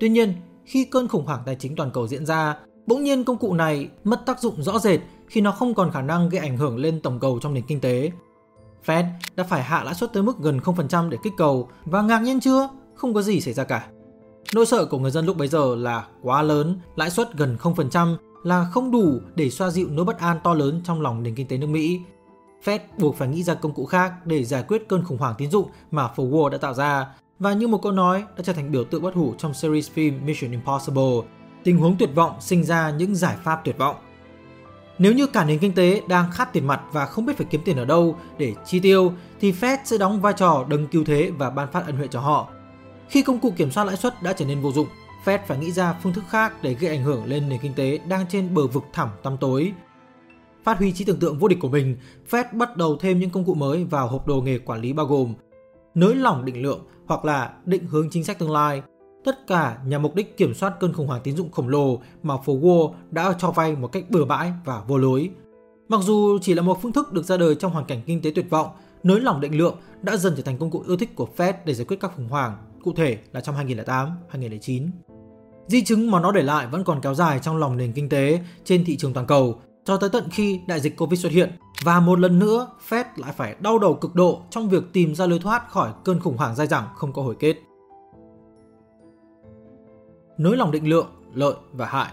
Tuy 0.00 0.08
nhiên, 0.08 0.32
khi 0.64 0.84
cơn 0.84 1.08
khủng 1.08 1.26
hoảng 1.26 1.42
tài 1.46 1.54
chính 1.54 1.76
toàn 1.76 1.90
cầu 1.90 2.08
diễn 2.08 2.26
ra, 2.26 2.56
bỗng 2.86 3.04
nhiên 3.04 3.24
công 3.24 3.38
cụ 3.38 3.54
này 3.54 3.88
mất 4.04 4.26
tác 4.26 4.40
dụng 4.40 4.62
rõ 4.62 4.78
rệt 4.78 5.00
khi 5.28 5.40
nó 5.40 5.52
không 5.52 5.74
còn 5.74 5.90
khả 5.90 6.02
năng 6.02 6.28
gây 6.28 6.40
ảnh 6.40 6.56
hưởng 6.56 6.76
lên 6.76 7.00
tổng 7.00 7.20
cầu 7.20 7.38
trong 7.42 7.54
nền 7.54 7.64
kinh 7.66 7.80
tế. 7.80 8.10
Fed 8.86 9.04
đã 9.34 9.44
phải 9.44 9.62
hạ 9.62 9.84
lãi 9.84 9.94
suất 9.94 10.12
tới 10.12 10.22
mức 10.22 10.38
gần 10.38 10.58
0% 10.58 11.08
để 11.08 11.18
kích 11.22 11.34
cầu 11.36 11.68
và 11.84 12.02
ngạc 12.02 12.22
nhiên 12.22 12.40
chưa? 12.40 12.68
Không 12.94 13.14
có 13.14 13.22
gì 13.22 13.40
xảy 13.40 13.54
ra 13.54 13.64
cả. 13.64 13.88
Nỗi 14.54 14.66
sợ 14.66 14.84
của 14.84 14.98
người 14.98 15.10
dân 15.10 15.26
lúc 15.26 15.36
bấy 15.36 15.48
giờ 15.48 15.74
là 15.76 16.06
quá 16.22 16.42
lớn, 16.42 16.80
lãi 16.96 17.10
suất 17.10 17.34
gần 17.34 17.56
0% 17.60 18.16
là 18.44 18.66
không 18.72 18.90
đủ 18.90 19.20
để 19.34 19.50
xoa 19.50 19.70
dịu 19.70 19.88
nỗi 19.90 20.04
bất 20.04 20.18
an 20.18 20.38
to 20.44 20.54
lớn 20.54 20.80
trong 20.84 21.00
lòng 21.00 21.22
nền 21.22 21.34
kinh 21.34 21.48
tế 21.48 21.58
nước 21.58 21.66
Mỹ. 21.66 22.00
Fed 22.64 22.78
buộc 22.98 23.16
phải 23.16 23.28
nghĩ 23.28 23.42
ra 23.42 23.54
công 23.54 23.74
cụ 23.74 23.86
khác 23.86 24.12
để 24.24 24.44
giải 24.44 24.64
quyết 24.68 24.88
cơn 24.88 25.04
khủng 25.04 25.18
hoảng 25.18 25.34
tín 25.38 25.50
dụng 25.50 25.68
mà 25.90 26.08
phố 26.08 26.24
Wall 26.24 26.48
đã 26.48 26.58
tạo 26.58 26.74
ra 26.74 27.06
và 27.38 27.52
như 27.52 27.68
một 27.68 27.82
câu 27.82 27.92
nói 27.92 28.24
đã 28.36 28.42
trở 28.42 28.52
thành 28.52 28.72
biểu 28.72 28.84
tượng 28.84 29.02
bất 29.02 29.14
hủ 29.14 29.34
trong 29.38 29.54
series 29.54 29.90
phim 29.90 30.26
Mission 30.26 30.50
Impossible, 30.50 31.20
tình 31.64 31.78
huống 31.78 31.96
tuyệt 31.98 32.10
vọng 32.14 32.36
sinh 32.40 32.64
ra 32.64 32.90
những 32.90 33.14
giải 33.14 33.36
pháp 33.44 33.60
tuyệt 33.64 33.78
vọng. 33.78 33.96
Nếu 34.98 35.12
như 35.12 35.26
cả 35.26 35.44
nền 35.44 35.58
kinh 35.58 35.72
tế 35.74 36.02
đang 36.08 36.30
khát 36.30 36.52
tiền 36.52 36.66
mặt 36.66 36.80
và 36.92 37.06
không 37.06 37.26
biết 37.26 37.36
phải 37.36 37.46
kiếm 37.50 37.60
tiền 37.64 37.76
ở 37.76 37.84
đâu 37.84 38.16
để 38.38 38.54
chi 38.66 38.80
tiêu, 38.80 39.12
thì 39.40 39.52
Fed 39.52 39.78
sẽ 39.84 39.98
đóng 39.98 40.20
vai 40.20 40.32
trò 40.32 40.64
đấng 40.68 40.86
cứu 40.86 41.04
thế 41.04 41.30
và 41.38 41.50
ban 41.50 41.72
phát 41.72 41.86
ân 41.86 41.96
huệ 41.96 42.06
cho 42.10 42.20
họ. 42.20 42.48
Khi 43.08 43.22
công 43.22 43.38
cụ 43.38 43.52
kiểm 43.56 43.70
soát 43.70 43.84
lãi 43.84 43.96
suất 43.96 44.22
đã 44.22 44.32
trở 44.32 44.44
nên 44.44 44.60
vô 44.60 44.72
dụng, 44.72 44.86
Fed 45.24 45.38
phải 45.46 45.58
nghĩ 45.58 45.72
ra 45.72 45.92
phương 46.02 46.12
thức 46.12 46.24
khác 46.28 46.62
để 46.62 46.74
gây 46.74 46.90
ảnh 46.90 47.02
hưởng 47.02 47.24
lên 47.24 47.48
nền 47.48 47.60
kinh 47.62 47.74
tế 47.74 47.98
đang 48.08 48.26
trên 48.28 48.54
bờ 48.54 48.66
vực 48.66 48.84
thẳm 48.92 49.08
tăm 49.22 49.36
tối. 49.36 49.72
Phát 50.64 50.78
huy 50.78 50.92
trí 50.92 51.04
tưởng 51.04 51.18
tượng 51.18 51.38
vô 51.38 51.48
địch 51.48 51.58
của 51.60 51.68
mình, 51.68 51.96
Fed 52.30 52.44
bắt 52.52 52.76
đầu 52.76 52.96
thêm 53.00 53.18
những 53.18 53.30
công 53.30 53.44
cụ 53.44 53.54
mới 53.54 53.84
vào 53.84 54.08
hộp 54.08 54.26
đồ 54.26 54.40
nghề 54.40 54.58
quản 54.58 54.80
lý 54.80 54.92
bao 54.92 55.06
gồm 55.06 55.34
nới 55.94 56.14
lỏng 56.14 56.44
định 56.44 56.62
lượng 56.62 56.80
hoặc 57.06 57.24
là 57.24 57.52
định 57.64 57.86
hướng 57.86 58.10
chính 58.10 58.24
sách 58.24 58.38
tương 58.38 58.50
lai. 58.50 58.82
Tất 59.24 59.46
cả 59.46 59.78
nhằm 59.86 60.02
mục 60.02 60.14
đích 60.14 60.36
kiểm 60.36 60.54
soát 60.54 60.80
cơn 60.80 60.92
khủng 60.92 61.06
hoảng 61.06 61.20
tín 61.24 61.36
dụng 61.36 61.50
khổng 61.50 61.68
lồ 61.68 62.00
mà 62.22 62.36
phố 62.36 62.58
Wall 62.58 62.92
đã 63.10 63.34
cho 63.38 63.50
vay 63.50 63.76
một 63.76 63.92
cách 63.92 64.04
bừa 64.10 64.24
bãi 64.24 64.52
và 64.64 64.82
vô 64.88 64.98
lối. 64.98 65.30
Mặc 65.88 66.00
dù 66.02 66.38
chỉ 66.42 66.54
là 66.54 66.62
một 66.62 66.82
phương 66.82 66.92
thức 66.92 67.12
được 67.12 67.24
ra 67.24 67.36
đời 67.36 67.54
trong 67.54 67.72
hoàn 67.72 67.84
cảnh 67.84 68.02
kinh 68.06 68.22
tế 68.22 68.32
tuyệt 68.34 68.50
vọng, 68.50 68.68
nới 69.02 69.20
lỏng 69.20 69.40
định 69.40 69.58
lượng 69.58 69.76
đã 70.02 70.16
dần 70.16 70.34
trở 70.36 70.42
thành 70.42 70.58
công 70.58 70.70
cụ 70.70 70.82
ưa 70.86 70.96
thích 70.96 71.16
của 71.16 71.28
Fed 71.36 71.52
để 71.64 71.74
giải 71.74 71.84
quyết 71.84 72.00
các 72.00 72.16
khủng 72.16 72.28
hoảng, 72.28 72.56
cụ 72.86 72.92
thể 72.96 73.18
là 73.32 73.40
trong 73.40 73.54
2008, 73.54 74.16
2009. 74.28 74.90
Di 75.66 75.84
chứng 75.84 76.10
mà 76.10 76.20
nó 76.20 76.32
để 76.32 76.42
lại 76.42 76.66
vẫn 76.66 76.84
còn 76.84 77.00
kéo 77.00 77.14
dài 77.14 77.38
trong 77.42 77.56
lòng 77.56 77.76
nền 77.76 77.92
kinh 77.92 78.08
tế 78.08 78.40
trên 78.64 78.84
thị 78.84 78.96
trường 78.96 79.12
toàn 79.12 79.26
cầu 79.26 79.60
cho 79.84 79.96
tới 79.96 80.10
tận 80.10 80.24
khi 80.30 80.60
đại 80.68 80.80
dịch 80.80 80.96
Covid 80.96 81.20
xuất 81.20 81.32
hiện 81.32 81.52
và 81.84 82.00
một 82.00 82.18
lần 82.18 82.38
nữa 82.38 82.68
Fed 82.88 83.04
lại 83.16 83.32
phải 83.36 83.56
đau 83.60 83.78
đầu 83.78 83.94
cực 83.94 84.14
độ 84.14 84.42
trong 84.50 84.68
việc 84.68 84.82
tìm 84.92 85.14
ra 85.14 85.26
lối 85.26 85.38
thoát 85.38 85.70
khỏi 85.70 85.92
cơn 86.04 86.20
khủng 86.20 86.36
hoảng 86.36 86.54
dai 86.56 86.66
dẳng 86.66 86.84
không 86.96 87.12
có 87.12 87.22
hồi 87.22 87.36
kết. 87.38 87.56
Nối 90.38 90.56
lòng 90.56 90.70
định 90.70 90.88
lượng, 90.88 91.06
lợi 91.34 91.54
và 91.72 91.86
hại 91.86 92.12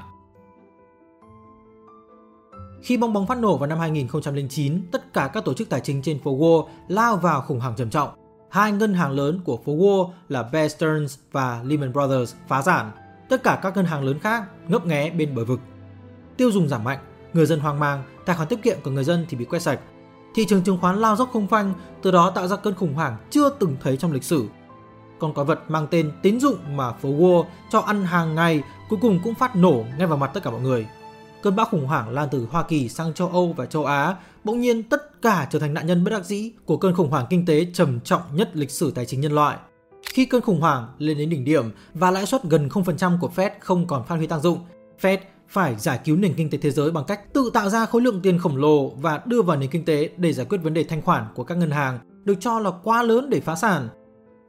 khi 2.81 2.97
bong 2.97 3.13
bóng 3.13 3.27
phát 3.27 3.37
nổ 3.37 3.57
vào 3.57 3.67
năm 3.67 3.79
2009, 3.79 4.81
tất 4.91 5.13
cả 5.13 5.29
các 5.33 5.45
tổ 5.45 5.53
chức 5.53 5.69
tài 5.69 5.81
chính 5.81 6.01
trên 6.01 6.19
phố 6.23 6.37
Wall 6.37 6.67
lao 6.87 7.17
vào 7.17 7.41
khủng 7.41 7.59
hoảng 7.59 7.73
trầm 7.77 7.89
trọng. 7.89 8.22
Hai 8.53 8.71
ngân 8.71 8.93
hàng 8.93 9.11
lớn 9.11 9.39
của 9.43 9.57
phố 9.65 9.75
Wall 9.75 10.09
là 10.29 10.43
Bear 10.43 10.71
Stearns 10.71 11.17
và 11.31 11.61
Lehman 11.63 11.93
Brothers 11.93 12.35
phá 12.47 12.61
sản. 12.61 12.91
Tất 13.29 13.43
cả 13.43 13.59
các 13.63 13.75
ngân 13.75 13.85
hàng 13.85 14.03
lớn 14.03 14.19
khác 14.19 14.43
ngấp 14.67 14.85
nghé 14.85 15.09
bên 15.09 15.35
bờ 15.35 15.45
vực. 15.45 15.59
Tiêu 16.37 16.51
dùng 16.51 16.67
giảm 16.67 16.83
mạnh, 16.83 16.99
người 17.33 17.45
dân 17.45 17.59
hoang 17.59 17.79
mang, 17.79 18.03
tài 18.25 18.35
khoản 18.35 18.47
tiết 18.47 18.63
kiệm 18.63 18.77
của 18.83 18.91
người 18.91 19.03
dân 19.03 19.25
thì 19.29 19.37
bị 19.37 19.45
quét 19.45 19.59
sạch. 19.59 19.79
Thị 20.35 20.45
trường 20.45 20.63
chứng 20.63 20.77
khoán 20.81 21.01
lao 21.01 21.15
dốc 21.15 21.29
không 21.33 21.47
phanh, 21.47 21.73
từ 22.01 22.11
đó 22.11 22.29
tạo 22.29 22.47
ra 22.47 22.55
cơn 22.55 22.75
khủng 22.75 22.93
hoảng 22.93 23.17
chưa 23.29 23.49
từng 23.49 23.75
thấy 23.81 23.97
trong 23.97 24.11
lịch 24.11 24.23
sử. 24.23 24.47
Còn 25.19 25.33
có 25.33 25.43
vật 25.43 25.59
mang 25.67 25.87
tên 25.91 26.11
tín 26.21 26.39
dụng 26.39 26.57
mà 26.75 26.91
phố 26.91 27.09
Wall 27.09 27.45
cho 27.71 27.79
ăn 27.79 28.03
hàng 28.05 28.35
ngày 28.35 28.63
cuối 28.89 28.99
cùng 29.01 29.19
cũng 29.23 29.35
phát 29.35 29.55
nổ 29.55 29.83
ngay 29.97 30.07
vào 30.07 30.17
mặt 30.17 30.31
tất 30.33 30.43
cả 30.43 30.51
mọi 30.51 30.61
người 30.61 30.87
cơn 31.43 31.55
bão 31.55 31.65
khủng 31.65 31.85
hoảng 31.85 32.09
lan 32.09 32.27
từ 32.31 32.47
Hoa 32.51 32.63
Kỳ 32.63 32.89
sang 32.89 33.13
châu 33.13 33.27
Âu 33.27 33.53
và 33.57 33.65
châu 33.65 33.85
Á, 33.85 34.15
bỗng 34.43 34.61
nhiên 34.61 34.83
tất 34.83 35.12
cả 35.23 35.47
trở 35.51 35.59
thành 35.59 35.73
nạn 35.73 35.87
nhân 35.87 36.03
bất 36.03 36.11
đắc 36.11 36.25
dĩ 36.25 36.51
của 36.65 36.77
cơn 36.77 36.95
khủng 36.95 37.09
hoảng 37.09 37.25
kinh 37.29 37.45
tế 37.45 37.67
trầm 37.73 37.99
trọng 37.99 38.21
nhất 38.33 38.49
lịch 38.53 38.71
sử 38.71 38.91
tài 38.91 39.05
chính 39.05 39.21
nhân 39.21 39.31
loại. 39.31 39.57
Khi 40.13 40.25
cơn 40.25 40.41
khủng 40.41 40.61
hoảng 40.61 40.87
lên 40.97 41.17
đến 41.17 41.29
đỉnh 41.29 41.45
điểm 41.45 41.71
và 41.93 42.11
lãi 42.11 42.25
suất 42.25 42.43
gần 42.43 42.67
0% 42.67 43.19
của 43.19 43.29
Fed 43.35 43.49
không 43.59 43.87
còn 43.87 44.03
phát 44.03 44.15
huy 44.15 44.27
tác 44.27 44.41
dụng, 44.41 44.59
Fed 45.01 45.17
phải 45.49 45.75
giải 45.75 45.99
cứu 46.05 46.15
nền 46.15 46.33
kinh 46.33 46.49
tế 46.49 46.57
thế 46.57 46.71
giới 46.71 46.91
bằng 46.91 47.03
cách 47.07 47.33
tự 47.33 47.51
tạo 47.53 47.69
ra 47.69 47.85
khối 47.85 48.01
lượng 48.01 48.19
tiền 48.21 48.39
khổng 48.39 48.57
lồ 48.57 48.89
và 48.89 49.21
đưa 49.25 49.41
vào 49.41 49.57
nền 49.57 49.69
kinh 49.69 49.85
tế 49.85 50.09
để 50.17 50.33
giải 50.33 50.45
quyết 50.49 50.57
vấn 50.57 50.73
đề 50.73 50.83
thanh 50.83 51.01
khoản 51.01 51.25
của 51.35 51.43
các 51.43 51.57
ngân 51.57 51.71
hàng 51.71 51.99
được 52.23 52.35
cho 52.39 52.59
là 52.59 52.71
quá 52.83 53.03
lớn 53.03 53.29
để 53.29 53.39
phá 53.39 53.55
sản. 53.55 53.89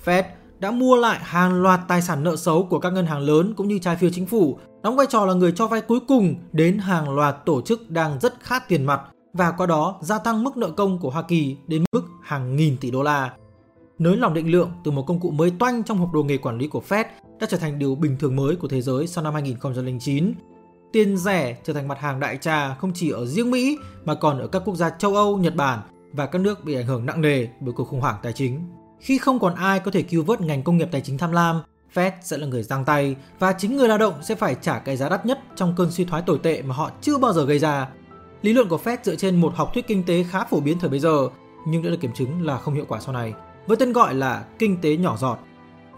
Fed 0.04 0.22
đã 0.58 0.70
mua 0.70 0.96
lại 0.96 1.18
hàng 1.22 1.62
loạt 1.62 1.80
tài 1.88 2.02
sản 2.02 2.24
nợ 2.24 2.36
xấu 2.36 2.66
của 2.70 2.78
các 2.78 2.90
ngân 2.90 3.06
hàng 3.06 3.20
lớn 3.20 3.54
cũng 3.56 3.68
như 3.68 3.78
trái 3.78 3.96
phiếu 3.96 4.10
chính 4.10 4.26
phủ, 4.26 4.58
đóng 4.82 4.96
vai 4.96 5.06
trò 5.10 5.26
là 5.26 5.34
người 5.34 5.52
cho 5.52 5.66
vay 5.66 5.80
cuối 5.80 6.00
cùng 6.08 6.34
đến 6.52 6.78
hàng 6.78 7.14
loạt 7.14 7.36
tổ 7.46 7.62
chức 7.62 7.90
đang 7.90 8.18
rất 8.20 8.34
khát 8.40 8.68
tiền 8.68 8.84
mặt 8.84 9.00
và 9.34 9.50
qua 9.50 9.66
đó 9.66 9.98
gia 10.00 10.18
tăng 10.18 10.44
mức 10.44 10.56
nợ 10.56 10.70
công 10.70 10.98
của 10.98 11.10
Hoa 11.10 11.22
Kỳ 11.22 11.56
đến 11.66 11.84
mức 11.92 12.02
hàng 12.22 12.56
nghìn 12.56 12.76
tỷ 12.76 12.90
đô 12.90 13.02
la. 13.02 13.32
Nới 13.98 14.16
lỏng 14.16 14.34
định 14.34 14.52
lượng 14.52 14.70
từ 14.84 14.90
một 14.90 15.02
công 15.06 15.20
cụ 15.20 15.30
mới 15.30 15.50
toanh 15.50 15.82
trong 15.82 15.98
hộp 15.98 16.12
đồ 16.12 16.22
nghề 16.22 16.36
quản 16.36 16.58
lý 16.58 16.68
của 16.68 16.82
Fed 16.88 17.04
đã 17.40 17.46
trở 17.50 17.56
thành 17.56 17.78
điều 17.78 17.94
bình 17.94 18.16
thường 18.20 18.36
mới 18.36 18.56
của 18.56 18.68
thế 18.68 18.80
giới 18.80 19.06
sau 19.06 19.24
năm 19.24 19.34
2009. 19.34 20.34
Tiền 20.92 21.16
rẻ 21.16 21.56
trở 21.64 21.72
thành 21.72 21.88
mặt 21.88 21.98
hàng 22.00 22.20
đại 22.20 22.36
trà 22.36 22.74
không 22.74 22.92
chỉ 22.94 23.10
ở 23.10 23.26
riêng 23.26 23.50
Mỹ 23.50 23.78
mà 24.04 24.14
còn 24.14 24.38
ở 24.38 24.46
các 24.46 24.62
quốc 24.64 24.76
gia 24.76 24.90
châu 24.90 25.14
Âu, 25.14 25.38
Nhật 25.38 25.56
Bản 25.56 25.80
và 26.12 26.26
các 26.26 26.38
nước 26.38 26.64
bị 26.64 26.74
ảnh 26.74 26.86
hưởng 26.86 27.06
nặng 27.06 27.20
nề 27.20 27.46
bởi 27.60 27.72
cuộc 27.72 27.84
khủng 27.84 28.00
hoảng 28.00 28.16
tài 28.22 28.32
chính. 28.32 28.60
Khi 29.00 29.18
không 29.18 29.38
còn 29.38 29.54
ai 29.54 29.80
có 29.80 29.90
thể 29.90 30.02
cứu 30.02 30.24
vớt 30.24 30.40
ngành 30.40 30.62
công 30.62 30.76
nghiệp 30.76 30.88
tài 30.92 31.00
chính 31.00 31.18
tham 31.18 31.32
lam, 31.32 31.60
Fed 31.94 32.10
sẽ 32.22 32.36
là 32.36 32.46
người 32.46 32.62
giang 32.62 32.84
tay 32.84 33.16
và 33.38 33.52
chính 33.52 33.76
người 33.76 33.88
lao 33.88 33.98
động 33.98 34.14
sẽ 34.22 34.34
phải 34.34 34.56
trả 34.62 34.78
cái 34.78 34.96
giá 34.96 35.08
đắt 35.08 35.26
nhất 35.26 35.38
trong 35.56 35.74
cơn 35.76 35.90
suy 35.90 36.04
thoái 36.04 36.22
tồi 36.22 36.38
tệ 36.42 36.62
mà 36.62 36.74
họ 36.74 36.90
chưa 37.00 37.18
bao 37.18 37.32
giờ 37.32 37.44
gây 37.44 37.58
ra. 37.58 37.88
Lý 38.44 38.52
luận 38.52 38.68
của 38.68 38.78
Fed 38.84 38.96
dựa 39.02 39.16
trên 39.16 39.36
một 39.36 39.54
học 39.54 39.70
thuyết 39.74 39.86
kinh 39.86 40.02
tế 40.02 40.24
khá 40.30 40.44
phổ 40.44 40.60
biến 40.60 40.78
thời 40.78 40.90
bấy 40.90 41.00
giờ 41.00 41.28
nhưng 41.66 41.82
đã 41.82 41.90
được 41.90 41.96
kiểm 42.00 42.12
chứng 42.12 42.46
là 42.46 42.58
không 42.58 42.74
hiệu 42.74 42.84
quả 42.88 43.00
sau 43.00 43.12
này, 43.12 43.34
với 43.66 43.76
tên 43.76 43.92
gọi 43.92 44.14
là 44.14 44.44
kinh 44.58 44.80
tế 44.80 44.96
nhỏ 44.96 45.16
giọt. 45.16 45.38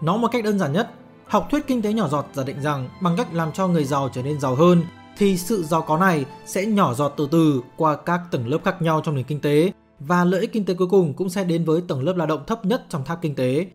Nói 0.01 0.17
một 0.17 0.27
cách 0.31 0.43
đơn 0.43 0.59
giản 0.59 0.73
nhất, 0.73 0.91
học 1.27 1.47
thuyết 1.51 1.67
kinh 1.67 1.81
tế 1.81 1.93
nhỏ 1.93 2.07
giọt 2.07 2.25
giả 2.33 2.43
định 2.43 2.61
rằng 2.61 2.89
bằng 3.01 3.17
cách 3.17 3.33
làm 3.33 3.51
cho 3.51 3.67
người 3.67 3.83
giàu 3.83 4.09
trở 4.13 4.23
nên 4.23 4.39
giàu 4.39 4.55
hơn 4.55 4.83
thì 5.17 5.37
sự 5.37 5.63
giàu 5.63 5.81
có 5.81 5.97
này 5.97 6.25
sẽ 6.45 6.65
nhỏ 6.65 6.93
giọt 6.93 7.13
từ 7.17 7.27
từ 7.31 7.61
qua 7.77 7.95
các 7.95 8.21
tầng 8.31 8.47
lớp 8.47 8.57
khác 8.65 8.81
nhau 8.81 9.01
trong 9.03 9.15
nền 9.15 9.25
kinh 9.25 9.41
tế 9.41 9.71
và 9.99 10.23
lợi 10.23 10.41
ích 10.41 10.53
kinh 10.53 10.65
tế 10.65 10.73
cuối 10.73 10.87
cùng 10.87 11.13
cũng 11.13 11.29
sẽ 11.29 11.43
đến 11.43 11.65
với 11.65 11.81
tầng 11.87 12.03
lớp 12.03 12.13
lao 12.15 12.27
động 12.27 12.43
thấp 12.47 12.65
nhất 12.65 12.85
trong 12.89 13.05
tháp 13.05 13.21
kinh 13.21 13.35
tế. 13.35 13.67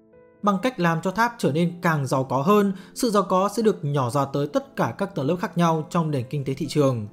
Bằng 0.43 0.59
cách 0.63 0.81
làm 0.81 1.03
cho 1.03 1.11
tháp 1.11 1.35
trở 1.39 1.53
nên 1.53 1.73
càng 1.83 2.07
giàu 2.07 2.25
có 2.25 2.43
hơn, 2.43 2.73
sự 2.95 3.11
giàu 3.11 3.23
có 3.23 3.49
sẽ 3.57 3.63
được 3.63 3.85
nhỏ 3.85 4.11
giọt 4.11 4.25
tới 4.33 4.49
tất 4.49 4.77
cả 4.77 4.95
các 4.99 5.15
tầng 5.15 5.27
lớp 5.27 5.37
khác 5.41 5.59
nhau 5.59 5.87
trong 5.91 6.11
nền 6.11 6.25
kinh 6.31 6.45
tế 6.45 6.55
thị 6.55 6.67
trường. 6.69 7.09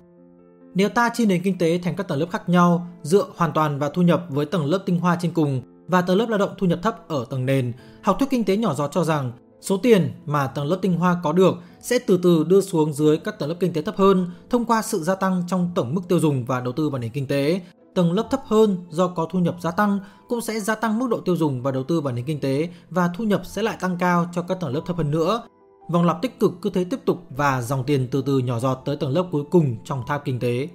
Nếu 0.75 0.89
ta 0.89 1.09
chia 1.13 1.25
nền 1.25 1.43
kinh 1.43 1.57
tế 1.57 1.79
thành 1.83 1.95
các 1.95 2.07
tầng 2.07 2.19
lớp 2.19 2.27
khác 2.31 2.49
nhau, 2.49 2.87
dựa 3.03 3.25
hoàn 3.35 3.51
toàn 3.53 3.79
vào 3.79 3.89
thu 3.89 4.01
nhập 4.01 4.25
với 4.29 4.45
tầng 4.45 4.65
lớp 4.65 4.83
tinh 4.85 4.99
hoa 4.99 5.17
trên 5.21 5.31
cùng 5.31 5.61
và 5.87 6.01
tầng 6.01 6.17
lớp 6.17 6.29
lao 6.29 6.39
động 6.39 6.53
thu 6.57 6.67
nhập 6.67 6.79
thấp 6.83 7.07
ở 7.07 7.25
tầng 7.29 7.45
nền, 7.45 7.73
học 8.01 8.15
thuyết 8.19 8.29
kinh 8.29 8.43
tế 8.43 8.57
nhỏ 8.57 8.73
giọt 8.73 8.91
cho 8.91 9.03
rằng 9.03 9.31
số 9.61 9.77
tiền 9.77 10.11
mà 10.25 10.47
tầng 10.47 10.65
lớp 10.65 10.77
tinh 10.81 10.93
hoa 10.93 11.19
có 11.23 11.33
được 11.33 11.53
sẽ 11.79 11.99
từ 11.99 12.19
từ 12.23 12.43
đưa 12.43 12.61
xuống 12.61 12.93
dưới 12.93 13.17
các 13.17 13.39
tầng 13.39 13.49
lớp 13.49 13.55
kinh 13.59 13.73
tế 13.73 13.81
thấp 13.81 13.97
hơn 13.97 14.31
thông 14.49 14.65
qua 14.65 14.81
sự 14.81 15.03
gia 15.03 15.15
tăng 15.15 15.43
trong 15.47 15.71
tổng 15.75 15.95
mức 15.95 16.01
tiêu 16.07 16.19
dùng 16.19 16.45
và 16.45 16.61
đầu 16.61 16.73
tư 16.73 16.89
vào 16.89 16.99
nền 16.99 17.11
kinh 17.11 17.27
tế 17.27 17.61
tầng 17.95 18.13
lớp 18.13 18.27
thấp 18.31 18.41
hơn 18.45 18.77
do 18.89 19.07
có 19.07 19.27
thu 19.31 19.39
nhập 19.39 19.55
gia 19.61 19.71
tăng 19.71 19.99
cũng 20.27 20.41
sẽ 20.41 20.59
gia 20.59 20.75
tăng 20.75 20.99
mức 20.99 21.07
độ 21.09 21.19
tiêu 21.19 21.35
dùng 21.35 21.61
và 21.61 21.71
đầu 21.71 21.83
tư 21.83 22.01
vào 22.01 22.13
nền 22.13 22.25
kinh 22.25 22.39
tế 22.39 22.69
và 22.89 23.09
thu 23.17 23.23
nhập 23.23 23.41
sẽ 23.45 23.61
lại 23.61 23.77
tăng 23.79 23.97
cao 23.99 24.29
cho 24.33 24.41
các 24.41 24.59
tầng 24.59 24.73
lớp 24.73 24.81
thấp 24.85 24.97
hơn 24.97 25.11
nữa. 25.11 25.43
Vòng 25.89 26.05
lặp 26.05 26.21
tích 26.21 26.39
cực 26.39 26.51
cứ 26.61 26.69
thế 26.69 26.83
tiếp 26.83 26.99
tục 27.05 27.25
và 27.29 27.61
dòng 27.61 27.83
tiền 27.83 28.07
từ 28.11 28.21
từ 28.25 28.39
nhỏ 28.39 28.59
giọt 28.59 28.81
tới 28.85 28.95
tầng 28.95 29.11
lớp 29.11 29.25
cuối 29.31 29.43
cùng 29.51 29.75
trong 29.83 30.03
tháp 30.07 30.25
kinh 30.25 30.39
tế. 30.39 30.69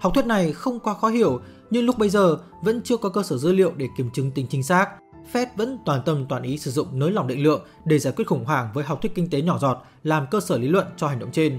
Học 0.00 0.14
thuyết 0.14 0.26
này 0.26 0.52
không 0.52 0.80
quá 0.80 0.94
khó 0.94 1.08
hiểu, 1.08 1.40
nhưng 1.70 1.84
lúc 1.84 1.98
bây 1.98 2.08
giờ 2.08 2.38
vẫn 2.62 2.80
chưa 2.84 2.96
có 2.96 3.08
cơ 3.08 3.22
sở 3.22 3.36
dữ 3.36 3.52
liệu 3.52 3.72
để 3.76 3.88
kiểm 3.96 4.10
chứng 4.10 4.30
tính 4.30 4.46
chính 4.50 4.62
xác. 4.62 4.88
Fed 5.32 5.46
vẫn 5.56 5.78
toàn 5.84 6.02
tâm 6.04 6.26
toàn 6.28 6.42
ý 6.42 6.58
sử 6.58 6.70
dụng 6.70 6.98
nới 6.98 7.10
lỏng 7.10 7.26
định 7.26 7.42
lượng 7.42 7.62
để 7.84 7.98
giải 7.98 8.12
quyết 8.16 8.26
khủng 8.26 8.44
hoảng 8.44 8.68
với 8.74 8.84
học 8.84 9.02
thuyết 9.02 9.14
kinh 9.14 9.30
tế 9.30 9.42
nhỏ 9.42 9.58
giọt 9.58 9.84
làm 10.02 10.26
cơ 10.30 10.40
sở 10.40 10.58
lý 10.58 10.68
luận 10.68 10.86
cho 10.96 11.08
hành 11.08 11.18
động 11.18 11.30
trên. 11.32 11.58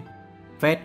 Fed 0.61 0.77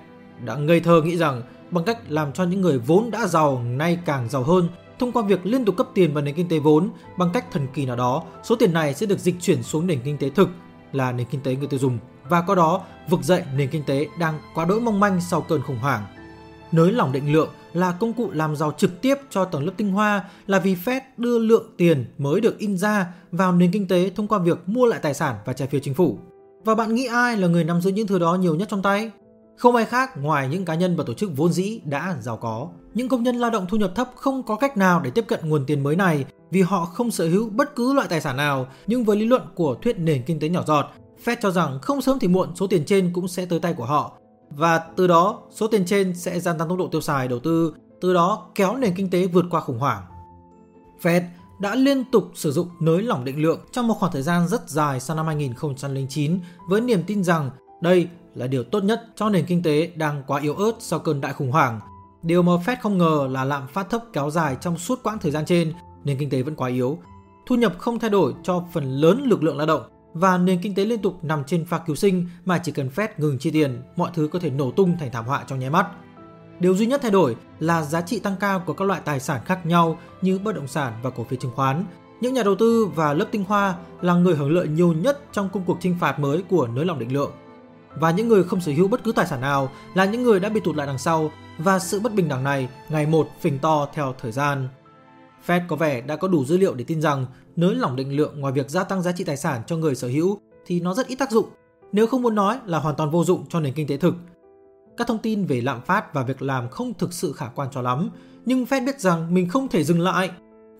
đã 0.45 0.57
ngây 0.57 0.81
thơ 0.81 1.03
nghĩ 1.03 1.17
rằng 1.17 1.43
bằng 1.71 1.85
cách 1.85 1.99
làm 2.09 2.33
cho 2.33 2.45
những 2.45 2.61
người 2.61 2.79
vốn 2.79 3.11
đã 3.11 3.27
giàu 3.27 3.63
nay 3.63 3.99
càng 4.05 4.29
giàu 4.29 4.43
hơn 4.43 4.69
thông 4.99 5.13
qua 5.13 5.23
việc 5.23 5.47
liên 5.47 5.65
tục 5.65 5.77
cấp 5.77 5.89
tiền 5.95 6.15
vào 6.15 6.25
nền 6.25 6.35
kinh 6.35 6.49
tế 6.49 6.59
vốn 6.59 6.91
bằng 7.17 7.31
cách 7.33 7.53
thần 7.53 7.67
kỳ 7.75 7.87
nào 7.87 7.97
đó, 7.97 8.23
số 8.43 8.57
tiền 8.57 8.73
này 8.73 8.95
sẽ 8.95 9.07
được 9.07 9.19
dịch 9.19 9.35
chuyển 9.41 9.63
xuống 9.63 9.87
nền 9.87 10.01
kinh 10.05 10.19
tế 10.19 10.31
thực 10.31 10.49
là 10.93 11.13
nền 11.13 11.27
kinh 11.31 11.41
tế 11.41 11.57
người 11.57 11.67
tiêu 11.67 11.81
dùng 11.81 11.99
và 12.29 12.41
qua 12.41 12.55
đó, 12.55 12.83
vực 13.09 13.23
dậy 13.23 13.43
nền 13.57 13.69
kinh 13.69 13.83
tế 13.83 14.09
đang 14.19 14.39
quá 14.55 14.65
đỗi 14.65 14.81
mong 14.81 15.01
manh 15.01 15.21
sau 15.21 15.41
cơn 15.41 15.63
khủng 15.63 15.79
hoảng. 15.79 16.05
Nới 16.73 16.93
lỏng 16.93 17.13
định 17.13 17.33
lượng 17.33 17.49
là 17.73 17.93
công 17.93 18.13
cụ 18.13 18.31
làm 18.33 18.57
giàu 18.57 18.73
trực 18.77 19.01
tiếp 19.01 19.15
cho 19.31 19.45
tầng 19.45 19.65
lớp 19.65 19.73
tinh 19.77 19.93
hoa 19.93 20.25
là 20.47 20.59
vì 20.59 20.75
Fed 20.75 21.01
đưa 21.17 21.39
lượng 21.39 21.75
tiền 21.77 22.05
mới 22.19 22.41
được 22.41 22.59
in 22.59 22.77
ra 22.77 23.07
vào 23.33 23.53
nền 23.53 23.71
kinh 23.71 23.89
tế 23.89 24.11
thông 24.17 24.29
qua 24.29 24.39
việc 24.39 24.69
mua 24.69 24.87
lại 24.87 25.01
tài 25.03 25.15
sản 25.15 25.37
và 25.45 25.53
trái 25.53 25.69
phiếu 25.69 25.81
chính 25.81 25.95
phủ. 25.95 26.19
Và 26.65 26.75
bạn 26.75 26.95
nghĩ 26.95 27.07
ai 27.07 27.37
là 27.37 27.49
người 27.49 27.65
nắm 27.65 27.81
giữ 27.81 27.91
những 27.91 28.07
thứ 28.07 28.19
đó 28.19 28.35
nhiều 28.35 28.55
nhất 28.55 28.69
trong 28.71 28.83
tay? 28.83 29.11
Không 29.61 29.77
ai 29.77 29.85
khác 29.85 30.17
ngoài 30.17 30.49
những 30.49 30.65
cá 30.65 30.75
nhân 30.75 30.97
và 30.97 31.05
tổ 31.07 31.15
chức 31.15 31.31
vốn 31.37 31.53
dĩ 31.53 31.81
đã 31.85 32.17
giàu 32.21 32.37
có. 32.37 32.69
Những 32.95 33.09
công 33.09 33.23
nhân 33.23 33.37
lao 33.37 33.51
động 33.51 33.67
thu 33.69 33.77
nhập 33.77 33.93
thấp 33.95 34.11
không 34.17 34.43
có 34.43 34.57
cách 34.57 34.77
nào 34.77 35.01
để 35.01 35.11
tiếp 35.11 35.25
cận 35.29 35.49
nguồn 35.49 35.67
tiền 35.67 35.83
mới 35.83 35.97
này 35.97 36.25
vì 36.51 36.63
họ 36.63 36.85
không 36.85 37.11
sở 37.11 37.29
hữu 37.29 37.49
bất 37.51 37.77
cứ 37.77 37.93
loại 37.93 38.09
tài 38.09 38.21
sản 38.21 38.37
nào. 38.37 38.67
Nhưng 38.87 39.05
với 39.05 39.17
lý 39.17 39.27
luận 39.27 39.43
của 39.55 39.77
thuyết 39.83 39.99
nền 39.99 40.23
kinh 40.23 40.41
tế 40.41 40.49
nhỏ 40.49 40.63
giọt, 40.67 40.87
Fed 41.25 41.37
cho 41.43 41.51
rằng 41.51 41.79
không 41.83 42.01
sớm 42.01 42.19
thì 42.19 42.29
muộn 42.29 42.57
số 42.57 42.67
tiền 42.67 42.85
trên 42.85 43.13
cũng 43.13 43.29
sẽ 43.29 43.47
tới 43.47 43.61
tay 43.61 43.75
của 43.75 43.85
họ. 43.85 44.13
Và 44.51 44.79
từ 44.79 45.07
đó, 45.07 45.43
số 45.51 45.67
tiền 45.67 45.85
trên 45.87 46.15
sẽ 46.15 46.41
gia 46.41 46.53
tăng 46.53 46.69
tốc 46.69 46.79
độ 46.79 46.89
tiêu 46.89 47.01
xài 47.01 47.29
đầu 47.29 47.39
tư, 47.39 47.75
từ 48.01 48.15
đó 48.15 48.51
kéo 48.55 48.77
nền 48.77 48.95
kinh 48.95 49.11
tế 49.11 49.27
vượt 49.27 49.45
qua 49.51 49.61
khủng 49.61 49.79
hoảng. 49.79 50.03
Fed 51.03 51.23
đã 51.61 51.75
liên 51.75 52.05
tục 52.05 52.31
sử 52.35 52.53
dụng 52.53 52.69
nới 52.81 53.03
lỏng 53.03 53.25
định 53.25 53.43
lượng 53.43 53.61
trong 53.73 53.89
một 53.89 53.95
khoảng 53.95 54.13
thời 54.13 54.23
gian 54.23 54.49
rất 54.49 54.69
dài 54.69 55.01
sau 55.01 55.17
năm 55.17 55.27
2009 55.27 56.41
với 56.69 56.81
niềm 56.81 57.03
tin 57.07 57.25
rằng 57.25 57.51
đây 57.81 58.09
là 58.35 58.47
điều 58.47 58.65
tốt 58.65 58.85
nhất 58.85 59.03
cho 59.17 59.31
nền 59.31 59.47
kinh 59.47 59.63
tế 59.63 59.91
đang 59.97 60.23
quá 60.27 60.41
yếu 60.41 60.55
ớt 60.55 60.73
sau 60.79 60.99
cơn 60.99 61.21
đại 61.21 61.33
khủng 61.33 61.51
hoảng. 61.51 61.81
Điều 62.23 62.43
mà 62.43 62.53
Fed 62.53 62.77
không 62.83 62.99
ngờ 62.99 63.29
là 63.31 63.45
lạm 63.45 63.67
phát 63.69 63.91
thấp 63.91 64.03
kéo 64.13 64.31
dài 64.31 64.57
trong 64.61 64.79
suốt 64.79 65.03
quãng 65.03 65.19
thời 65.19 65.33
gian 65.33 65.45
trên, 65.45 65.73
nền 66.05 66.19
kinh 66.19 66.31
tế 66.31 66.43
vẫn 66.43 66.55
quá 66.55 66.69
yếu. 66.69 66.99
Thu 67.47 67.57
nhập 67.57 67.75
không 67.79 67.99
thay 67.99 68.11
đổi 68.11 68.35
cho 68.43 68.65
phần 68.73 68.85
lớn 68.85 69.23
lực 69.25 69.43
lượng 69.43 69.57
lao 69.57 69.67
động 69.67 69.83
và 70.13 70.39
nền 70.39 70.59
kinh 70.63 70.75
tế 70.75 70.85
liên 70.85 71.03
tục 71.03 71.25
nằm 71.25 71.45
trên 71.45 71.65
pha 71.65 71.79
cứu 71.79 71.97
sinh 71.97 72.29
mà 72.45 72.59
chỉ 72.59 72.73
cần 72.73 72.91
Fed 72.97 73.09
ngừng 73.17 73.39
chi 73.39 73.51
tiền, 73.51 73.83
mọi 73.97 74.11
thứ 74.15 74.29
có 74.33 74.39
thể 74.39 74.51
nổ 74.51 74.71
tung 74.71 74.97
thành 75.01 75.11
thảm 75.13 75.27
họa 75.27 75.45
trong 75.47 75.59
nháy 75.59 75.71
mắt. 75.71 75.87
Điều 76.61 76.75
duy 76.75 76.87
nhất 76.87 77.01
thay 77.03 77.11
đổi 77.11 77.37
là 77.59 77.83
giá 77.83 78.01
trị 78.01 78.19
tăng 78.19 78.37
cao 78.41 78.63
của 78.67 78.73
các 78.73 78.85
loại 78.85 79.01
tài 79.05 79.21
sản 79.21 79.41
khác 79.45 79.67
nhau 79.67 79.99
như 80.23 80.39
bất 80.39 80.55
động 80.55 80.69
sản 80.69 80.93
và 81.03 81.11
cổ 81.11 81.25
phiếu 81.25 81.39
chứng 81.39 81.53
khoán. 81.55 81.85
Những 82.21 82.35
nhà 82.35 82.43
đầu 82.43 82.55
tư 82.55 82.87
và 82.95 83.15
lớp 83.15 83.27
tinh 83.31 83.45
hoa 83.49 83.75
là 84.01 84.15
người 84.15 84.35
hưởng 84.35 84.51
lợi 84.51 84.69
nhiều 84.69 84.93
nhất 84.93 85.21
trong 85.33 85.49
công 85.49 85.65
cuộc 85.65 85.79
trinh 85.81 85.97
phạt 86.01 86.19
mới 86.19 86.43
của 86.51 86.67
nới 86.67 86.85
lỏng 86.85 86.99
định 86.99 87.13
lượng 87.13 87.31
và 87.95 88.11
những 88.11 88.29
người 88.29 88.45
không 88.45 88.61
sở 88.61 88.73
hữu 88.73 88.89
bất 88.89 89.05
cứ 89.05 89.13
tài 89.13 89.27
sản 89.27 89.41
nào 89.41 89.71
là 89.95 90.05
những 90.05 90.23
người 90.23 90.41
đã 90.41 90.49
bị 90.49 90.61
tụt 90.61 90.77
lại 90.77 90.87
đằng 90.87 90.99
sau 90.99 91.31
và 91.59 91.79
sự 91.79 92.01
bất 92.01 92.15
bình 92.15 92.29
đẳng 92.29 92.45
này 92.45 92.69
ngày 92.89 93.07
một 93.07 93.29
phình 93.41 93.59
to 93.59 93.89
theo 93.95 94.15
thời 94.21 94.33
gian. 94.33 94.69
Fed 95.47 95.61
có 95.69 95.77
vẻ 95.77 96.01
đã 96.01 96.17
có 96.17 96.29
đủ 96.29 96.45
dữ 96.45 96.57
liệu 96.57 96.75
để 96.75 96.85
tin 96.85 97.03
rằng 97.03 97.27
nới 97.57 97.75
lỏng 97.75 97.97
định 97.97 98.17
lượng 98.17 98.41
ngoài 98.41 98.53
việc 98.53 98.71
gia 98.71 98.85
tăng 98.85 99.03
giá 99.03 99.13
trị 99.13 99.25
tài 99.25 99.37
sản 99.37 99.63
cho 99.67 99.77
người 99.77 99.95
sở 99.95 100.09
hữu 100.09 100.39
thì 100.67 100.81
nó 100.81 100.95
rất 100.95 101.07
ít 101.07 101.17
tác 101.17 101.31
dụng, 101.31 101.47
nếu 101.93 102.07
không 102.07 102.23
muốn 102.23 102.35
nói 102.35 102.59
là 102.67 102.79
hoàn 102.79 102.97
toàn 102.97 103.11
vô 103.11 103.25
dụng 103.25 103.45
cho 103.49 103.61
nền 103.61 103.75
kinh 103.75 103.87
tế 103.87 103.97
thực. 103.97 104.15
Các 104.97 105.07
thông 105.07 105.19
tin 105.19 105.45
về 105.45 105.61
lạm 105.61 105.81
phát 105.83 106.15
và 106.15 106.23
việc 106.23 106.43
làm 106.43 106.69
không 106.69 106.95
thực 106.95 107.13
sự 107.13 107.33
khả 107.33 107.47
quan 107.47 107.69
cho 107.73 107.83
lắm, 107.83 108.11
nhưng 108.45 108.65
Fed 108.65 108.87
biết 108.87 109.01
rằng 109.01 109.35
mình 109.35 109.49
không 109.49 109.69
thể 109.69 109.85
dừng 109.85 110.01
lại. 110.01 110.31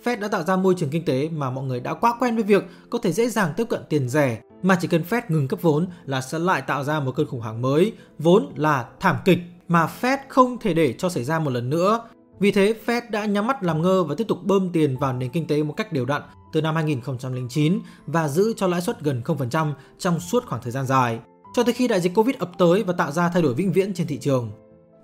Fed 0.05 0.21
đã 0.21 0.29
tạo 0.29 0.43
ra 0.43 0.57
môi 0.57 0.75
trường 0.75 0.91
kinh 0.91 1.05
tế 1.05 1.29
mà 1.29 1.51
mọi 1.51 1.65
người 1.65 1.81
đã 1.81 1.95
quá 1.95 2.15
quen 2.21 2.35
với 2.35 2.45
việc 2.45 2.65
có 2.91 2.99
thể 2.99 3.13
dễ 3.13 3.29
dàng 3.29 3.53
tiếp 3.57 3.65
cận 3.71 3.81
tiền 3.89 4.09
rẻ 4.09 4.41
mà 4.63 4.79
chỉ 4.81 4.89
cần 4.89 5.03
Fed 5.11 5.23
ngừng 5.29 5.49
cấp 5.49 5.63
vốn 5.63 5.87
là 6.07 6.21
sẽ 6.21 6.39
lại 6.39 6.63
tạo 6.63 6.85
ra 6.85 7.01
một 7.01 7.13
cơn 7.17 7.27
khủng 7.27 7.41
hoảng 7.41 7.63
mới, 7.63 7.93
vốn 8.19 8.53
là 8.57 8.89
thảm 9.01 9.17
kịch 9.25 9.39
mà 9.69 9.89
Fed 10.01 10.19
không 10.29 10.59
thể 10.59 10.75
để 10.75 10.95
cho 10.99 11.09
xảy 11.09 11.25
ra 11.25 11.39
một 11.39 11.51
lần 11.51 11.71
nữa. 11.71 12.09
Vì 12.41 12.51
thế, 12.51 12.75
Fed 12.87 13.03
đã 13.11 13.25
nhắm 13.25 13.47
mắt 13.47 13.63
làm 13.63 13.83
ngơ 13.83 14.05
và 14.05 14.15
tiếp 14.15 14.29
tục 14.29 14.39
bơm 14.43 14.71
tiền 14.73 14.97
vào 14.97 15.13
nền 15.13 15.31
kinh 15.31 15.47
tế 15.47 15.63
một 15.63 15.75
cách 15.77 15.93
đều 15.93 16.05
đặn 16.05 16.23
từ 16.53 16.61
năm 16.61 16.75
2009 16.75 17.81
và 18.07 18.29
giữ 18.29 18.55
cho 18.57 18.67
lãi 18.67 18.81
suất 18.81 19.01
gần 19.01 19.23
0% 19.25 19.73
trong 19.99 20.21
suốt 20.21 20.47
khoảng 20.47 20.63
thời 20.63 20.73
gian 20.73 20.87
dài, 20.87 21.19
cho 21.55 21.63
tới 21.63 21.75
khi 21.75 21.89
đại 21.89 22.01
dịch 22.01 22.15
Covid 22.15 22.37
ập 22.37 22.51
tới 22.59 22.83
và 22.83 22.93
tạo 22.93 23.13
ra 23.13 23.29
thay 23.29 23.43
đổi 23.43 23.55
vĩnh 23.55 23.73
viễn 23.73 23.95
trên 23.95 24.07
thị 24.07 24.19
trường. 24.19 24.51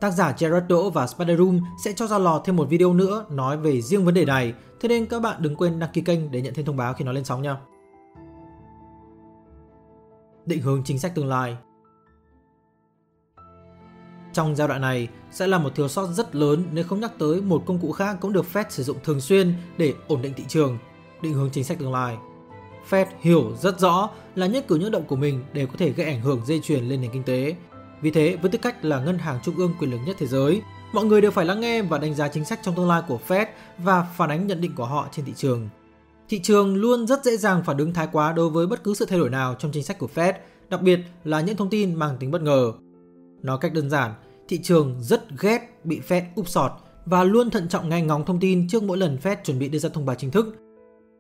Tác 0.01 0.11
giả 0.11 0.35
Gerard 0.39 0.67
Đỗ 0.69 0.91
và 0.91 1.07
Spider 1.07 1.39
Room 1.39 1.61
sẽ 1.85 1.93
cho 1.93 2.07
ra 2.07 2.19
lò 2.19 2.43
thêm 2.45 2.57
một 2.57 2.69
video 2.69 2.95
nữa 2.95 3.25
nói 3.31 3.57
về 3.57 3.83
riêng 3.83 4.05
vấn 4.05 4.15
đề 4.15 4.25
này, 4.25 4.55
thế 4.81 4.89
nên 4.89 5.07
các 5.07 5.23
bạn 5.23 5.37
đừng 5.43 5.57
quên 5.57 5.79
đăng 5.79 5.91
ký 5.93 6.01
kênh 6.01 6.31
để 6.31 6.43
nhận 6.43 6.55
thêm 6.55 6.67
thông 6.67 6.77
báo 6.77 6.95
khi 6.95 7.05
nó 7.05 7.13
lên 7.13 7.25
sóng 7.25 7.43
nha. 7.43 7.57
Định 10.47 10.63
hướng 10.63 10.83
chính 10.85 10.99
sách 10.99 11.15
tương 11.15 11.29
lai 11.29 11.57
Trong 14.33 14.57
giai 14.57 14.69
đoạn 14.69 14.81
này 14.81 15.09
sẽ 15.31 15.47
là 15.47 15.59
một 15.59 15.75
thiếu 15.75 15.89
sót 15.89 16.07
rất 16.07 16.35
lớn 16.35 16.65
nếu 16.73 16.85
không 16.85 17.01
nhắc 17.01 17.13
tới 17.19 17.41
một 17.41 17.63
công 17.67 17.79
cụ 17.79 17.93
khác 17.93 18.17
cũng 18.21 18.33
được 18.33 18.45
Fed 18.53 18.65
sử 18.69 18.83
dụng 18.83 18.97
thường 19.05 19.21
xuyên 19.21 19.55
để 19.79 19.95
ổn 20.09 20.23
định 20.23 20.35
thị 20.37 20.45
trường, 20.49 20.79
định 21.23 21.33
hướng 21.33 21.51
chính 21.51 21.65
sách 21.65 21.79
tương 21.79 21.93
lai. 21.93 22.17
Fed 22.91 23.07
hiểu 23.21 23.57
rất 23.57 23.81
rõ 23.81 24.11
là 24.35 24.47
nhất 24.47 24.65
cử 24.69 24.77
nhất 24.77 24.93
động 24.93 25.05
của 25.05 25.17
mình 25.17 25.45
đều 25.53 25.67
có 25.67 25.75
thể 25.79 25.93
gây 25.93 26.07
ảnh 26.07 26.21
hưởng 26.21 26.43
dây 26.47 26.61
chuyền 26.61 26.85
lên 26.85 27.01
nền 27.01 27.11
kinh 27.11 27.23
tế, 27.23 27.57
vì 28.01 28.11
thế, 28.11 28.37
với 28.37 28.51
tư 28.51 28.59
cách 28.59 28.85
là 28.85 29.01
ngân 29.01 29.19
hàng 29.19 29.39
trung 29.45 29.57
ương 29.57 29.75
quyền 29.79 29.91
lực 29.91 29.99
nhất 30.07 30.17
thế 30.19 30.27
giới, 30.27 30.63
mọi 30.93 31.05
người 31.05 31.21
đều 31.21 31.31
phải 31.31 31.45
lắng 31.45 31.61
nghe 31.61 31.83
và 31.83 31.99
đánh 31.99 32.15
giá 32.15 32.29
chính 32.29 32.45
sách 32.45 32.61
trong 32.63 32.75
tương 32.75 32.89
lai 32.89 33.03
của 33.09 33.19
Fed 33.29 33.47
và 33.79 34.07
phản 34.17 34.31
ánh 34.31 34.47
nhận 34.47 34.61
định 34.61 34.75
của 34.75 34.85
họ 34.85 35.09
trên 35.13 35.25
thị 35.25 35.33
trường. 35.37 35.69
Thị 36.29 36.41
trường 36.43 36.77
luôn 36.77 37.07
rất 37.07 37.25
dễ 37.25 37.37
dàng 37.37 37.65
phản 37.65 37.79
ứng 37.79 37.93
thái 37.93 38.09
quá 38.13 38.33
đối 38.33 38.51
với 38.51 38.67
bất 38.67 38.85
cứ 38.85 38.95
sự 38.95 39.05
thay 39.05 39.19
đổi 39.19 39.31
nào 39.31 39.55
trong 39.59 39.73
chính 39.73 39.83
sách 39.83 39.99
của 39.99 40.09
Fed, 40.15 40.33
đặc 40.71 40.83
biệt 40.83 41.01
là 41.25 41.41
những 41.41 41.57
thông 41.57 41.71
tin 41.71 41.95
mang 41.95 42.17
tính 42.21 42.31
bất 42.31 42.43
ngờ. 42.43 42.73
Nói 43.43 43.59
cách 43.61 43.75
đơn 43.75 43.91
giản, 43.91 44.15
thị 44.49 44.61
trường 44.63 44.97
rất 45.01 45.41
ghét 45.41 45.81
bị 45.85 46.01
Fed 46.09 46.23
úp 46.35 46.49
sọt 46.49 46.71
và 47.05 47.25
luôn 47.25 47.51
thận 47.51 47.69
trọng 47.69 47.89
nghe 47.89 48.03
ngóng 48.03 48.25
thông 48.25 48.41
tin 48.41 48.69
trước 48.69 48.83
mỗi 48.83 48.99
lần 48.99 49.19
Fed 49.23 49.37
chuẩn 49.45 49.59
bị 49.59 49.69
đưa 49.69 49.79
ra 49.79 49.89
thông 49.89 50.07
báo 50.07 50.17
chính 50.17 50.31
thức. 50.31 50.57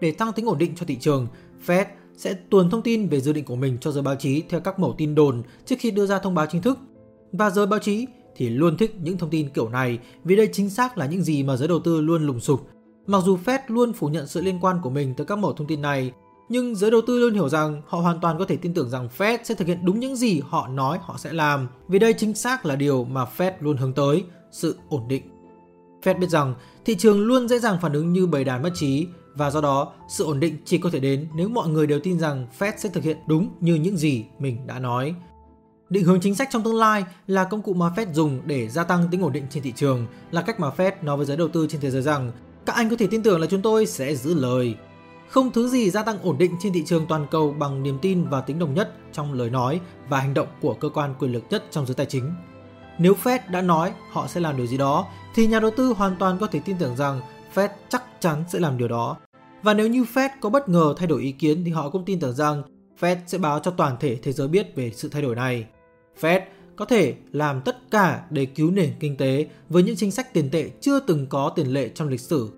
Để 0.00 0.12
tăng 0.12 0.32
tính 0.32 0.46
ổn 0.46 0.58
định 0.58 0.72
cho 0.76 0.86
thị 0.86 0.96
trường, 1.00 1.26
Fed 1.66 1.84
sẽ 2.16 2.34
tuồn 2.50 2.70
thông 2.70 2.82
tin 2.82 3.08
về 3.08 3.20
dự 3.20 3.32
định 3.32 3.44
của 3.44 3.56
mình 3.56 3.78
cho 3.80 3.92
giới 3.92 4.02
báo 4.02 4.16
chí 4.16 4.42
theo 4.48 4.60
các 4.60 4.78
mẫu 4.78 4.94
tin 4.98 5.14
đồn 5.14 5.42
trước 5.64 5.76
khi 5.78 5.90
đưa 5.90 6.06
ra 6.06 6.18
thông 6.18 6.34
báo 6.34 6.46
chính 6.50 6.62
thức. 6.62 6.78
Và 7.32 7.50
giới 7.50 7.66
báo 7.66 7.78
chí 7.78 8.06
thì 8.36 8.48
luôn 8.48 8.76
thích 8.76 8.96
những 9.02 9.18
thông 9.18 9.30
tin 9.30 9.48
kiểu 9.48 9.68
này 9.68 9.98
vì 10.24 10.36
đây 10.36 10.48
chính 10.52 10.70
xác 10.70 10.98
là 10.98 11.06
những 11.06 11.22
gì 11.22 11.42
mà 11.42 11.56
giới 11.56 11.68
đầu 11.68 11.80
tư 11.80 12.00
luôn 12.00 12.26
lùng 12.26 12.40
sục. 12.40 12.68
Mặc 13.06 13.22
dù 13.24 13.38
Fed 13.44 13.58
luôn 13.68 13.92
phủ 13.92 14.08
nhận 14.08 14.26
sự 14.26 14.40
liên 14.42 14.58
quan 14.60 14.80
của 14.82 14.90
mình 14.90 15.14
tới 15.14 15.26
các 15.26 15.38
mẫu 15.38 15.52
thông 15.52 15.66
tin 15.66 15.82
này, 15.82 16.12
nhưng 16.48 16.74
giới 16.74 16.90
đầu 16.90 17.00
tư 17.06 17.18
luôn 17.18 17.34
hiểu 17.34 17.48
rằng 17.48 17.82
họ 17.86 18.00
hoàn 18.00 18.20
toàn 18.20 18.38
có 18.38 18.44
thể 18.44 18.56
tin 18.56 18.74
tưởng 18.74 18.90
rằng 18.90 19.08
Fed 19.18 19.38
sẽ 19.44 19.54
thực 19.54 19.68
hiện 19.68 19.84
đúng 19.84 20.00
những 20.00 20.16
gì 20.16 20.40
họ 20.48 20.68
nói 20.68 20.98
họ 21.02 21.16
sẽ 21.18 21.32
làm, 21.32 21.68
vì 21.88 21.98
đây 21.98 22.12
chính 22.12 22.34
xác 22.34 22.66
là 22.66 22.76
điều 22.76 23.04
mà 23.04 23.26
Fed 23.36 23.52
luôn 23.60 23.76
hướng 23.76 23.92
tới, 23.92 24.24
sự 24.52 24.76
ổn 24.88 25.08
định. 25.08 25.22
Fed 26.02 26.18
biết 26.18 26.30
rằng 26.30 26.54
thị 26.84 26.94
trường 26.94 27.20
luôn 27.20 27.48
dễ 27.48 27.58
dàng 27.58 27.78
phản 27.82 27.92
ứng 27.92 28.12
như 28.12 28.26
bầy 28.26 28.44
đàn 28.44 28.62
mất 28.62 28.70
trí 28.74 29.06
và 29.34 29.50
do 29.50 29.60
đó 29.60 29.92
sự 30.08 30.24
ổn 30.24 30.40
định 30.40 30.56
chỉ 30.64 30.78
có 30.78 30.90
thể 30.90 31.00
đến 31.00 31.28
nếu 31.34 31.48
mọi 31.48 31.68
người 31.68 31.86
đều 31.86 32.00
tin 32.00 32.18
rằng 32.18 32.46
Fed 32.58 32.72
sẽ 32.76 32.88
thực 32.88 33.04
hiện 33.04 33.16
đúng 33.26 33.50
như 33.60 33.74
những 33.74 33.96
gì 33.96 34.24
mình 34.38 34.66
đã 34.66 34.78
nói. 34.78 35.14
Định 35.88 36.04
hướng 36.04 36.20
chính 36.20 36.34
sách 36.34 36.48
trong 36.52 36.62
tương 36.62 36.76
lai 36.76 37.04
là 37.26 37.44
công 37.44 37.62
cụ 37.62 37.74
mà 37.74 37.92
Fed 37.96 38.12
dùng 38.12 38.40
để 38.44 38.68
gia 38.68 38.84
tăng 38.84 39.08
tính 39.10 39.22
ổn 39.22 39.32
định 39.32 39.46
trên 39.50 39.62
thị 39.62 39.72
trường, 39.76 40.06
là 40.30 40.42
cách 40.42 40.60
mà 40.60 40.70
Fed 40.76 40.92
nói 41.02 41.16
với 41.16 41.26
giới 41.26 41.36
đầu 41.36 41.48
tư 41.48 41.66
trên 41.70 41.80
thế 41.80 41.90
giới 41.90 42.02
rằng 42.02 42.32
các 42.66 42.76
anh 42.76 42.90
có 42.90 42.96
thể 42.98 43.06
tin 43.06 43.22
tưởng 43.22 43.40
là 43.40 43.46
chúng 43.46 43.62
tôi 43.62 43.86
sẽ 43.86 44.14
giữ 44.14 44.34
lời. 44.34 44.74
Không 45.28 45.52
thứ 45.52 45.68
gì 45.68 45.90
gia 45.90 46.02
tăng 46.02 46.18
ổn 46.22 46.38
định 46.38 46.56
trên 46.60 46.72
thị 46.72 46.82
trường 46.86 47.06
toàn 47.06 47.26
cầu 47.30 47.54
bằng 47.58 47.82
niềm 47.82 47.98
tin 48.02 48.28
và 48.28 48.40
tính 48.40 48.58
đồng 48.58 48.74
nhất 48.74 48.92
trong 49.12 49.32
lời 49.32 49.50
nói 49.50 49.80
và 50.08 50.20
hành 50.20 50.34
động 50.34 50.48
của 50.60 50.74
cơ 50.74 50.88
quan 50.88 51.14
quyền 51.18 51.32
lực 51.32 51.44
nhất 51.50 51.64
trong 51.70 51.86
giới 51.86 51.94
tài 51.94 52.06
chính. 52.06 52.32
Nếu 52.98 53.14
Fed 53.22 53.38
đã 53.50 53.62
nói 53.62 53.92
họ 54.12 54.26
sẽ 54.26 54.40
làm 54.40 54.56
điều 54.56 54.66
gì 54.66 54.76
đó, 54.76 55.06
thì 55.34 55.46
nhà 55.46 55.60
đầu 55.60 55.70
tư 55.76 55.94
hoàn 55.96 56.16
toàn 56.16 56.38
có 56.38 56.46
thể 56.46 56.60
tin 56.64 56.76
tưởng 56.78 56.96
rằng 56.96 57.20
Fed 57.54 57.68
chắc 57.88 58.04
chắn 58.20 58.44
sẽ 58.48 58.58
làm 58.58 58.78
điều 58.78 58.88
đó 58.88 59.16
và 59.62 59.74
nếu 59.74 59.88
như 59.88 60.04
Fed 60.14 60.28
có 60.40 60.50
bất 60.50 60.68
ngờ 60.68 60.94
thay 60.96 61.06
đổi 61.06 61.22
ý 61.22 61.32
kiến 61.32 61.64
thì 61.64 61.70
họ 61.70 61.90
cũng 61.90 62.04
tin 62.04 62.20
tưởng 62.20 62.34
rằng 62.34 62.62
Fed 63.00 63.16
sẽ 63.26 63.38
báo 63.38 63.58
cho 63.58 63.70
toàn 63.70 63.96
thể 64.00 64.18
thế 64.22 64.32
giới 64.32 64.48
biết 64.48 64.76
về 64.76 64.92
sự 64.94 65.08
thay 65.08 65.22
đổi 65.22 65.34
này. 65.34 65.66
Fed 66.20 66.40
có 66.76 66.84
thể 66.84 67.14
làm 67.32 67.60
tất 67.60 67.90
cả 67.90 68.22
để 68.30 68.46
cứu 68.46 68.70
nền 68.70 68.92
kinh 69.00 69.16
tế 69.16 69.48
với 69.68 69.82
những 69.82 69.96
chính 69.96 70.10
sách 70.10 70.34
tiền 70.34 70.50
tệ 70.50 70.70
chưa 70.80 71.00
từng 71.00 71.26
có 71.26 71.52
tiền 71.56 71.66
lệ 71.66 71.88
trong 71.88 72.08
lịch 72.08 72.20
sử. 72.20 72.50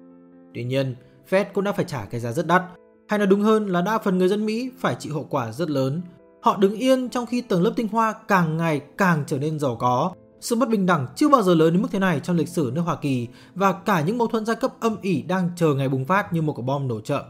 Tuy 0.55 0.65
nhiên, 0.65 0.97
Fed 1.31 1.45
cũng 1.55 1.65
đã 1.65 1.73
phải 1.73 1.85
trả 1.85 2.05
cái 2.05 2.21
giá 2.21 2.33
rất 2.33 2.47
đắt, 2.47 2.63
hay 3.09 3.19
nói 3.19 3.27
đúng 3.27 3.41
hơn 3.41 3.67
là 3.67 3.83
đa 3.83 3.99
phần 3.99 4.19
người 4.19 4.29
dân 4.29 4.47
Mỹ 4.47 4.71
phải 4.79 4.97
chịu 4.99 5.15
hậu 5.15 5.27
quả 5.31 5.53
rất 5.53 5.71
lớn. 5.71 6.03
Họ 6.43 6.57
đứng 6.57 6.75
yên 6.75 7.09
trong 7.09 7.27
khi 7.27 7.41
tầng 7.41 7.63
lớp 7.63 7.73
tinh 7.77 7.89
hoa 7.89 8.15
càng 8.29 8.57
ngày 8.57 8.81
càng 8.99 9.25
trở 9.27 9.39
nên 9.39 9.59
giàu 9.59 9.77
có 9.77 10.13
sự 10.41 10.57
bất 10.57 10.69
bình 10.69 10.87
đẳng 10.87 11.07
chưa 11.17 11.29
bao 11.29 11.43
giờ 11.43 11.55
lớn 11.55 11.73
đến 11.73 11.83
mức 11.83 11.89
thế 11.93 11.99
này 11.99 12.21
trong 12.21 12.37
lịch 12.37 12.49
sử 12.49 12.73
nước 12.75 12.81
Hoa 12.81 12.97
Kỳ 12.97 13.29
và 13.55 13.73
cả 13.73 14.01
những 14.01 14.19
mâu 14.19 14.29
thuẫn 14.29 14.47
giai 14.47 14.57
cấp 14.57 14.73
âm 14.81 14.97
ỉ 15.03 15.23
đang 15.23 15.51
chờ 15.57 15.75
ngày 15.75 15.89
bùng 15.89 16.05
phát 16.05 16.33
như 16.33 16.43
một 16.43 16.53
quả 16.57 16.65
bom 16.67 16.89
nổ 16.89 17.01
chậm. 17.01 17.23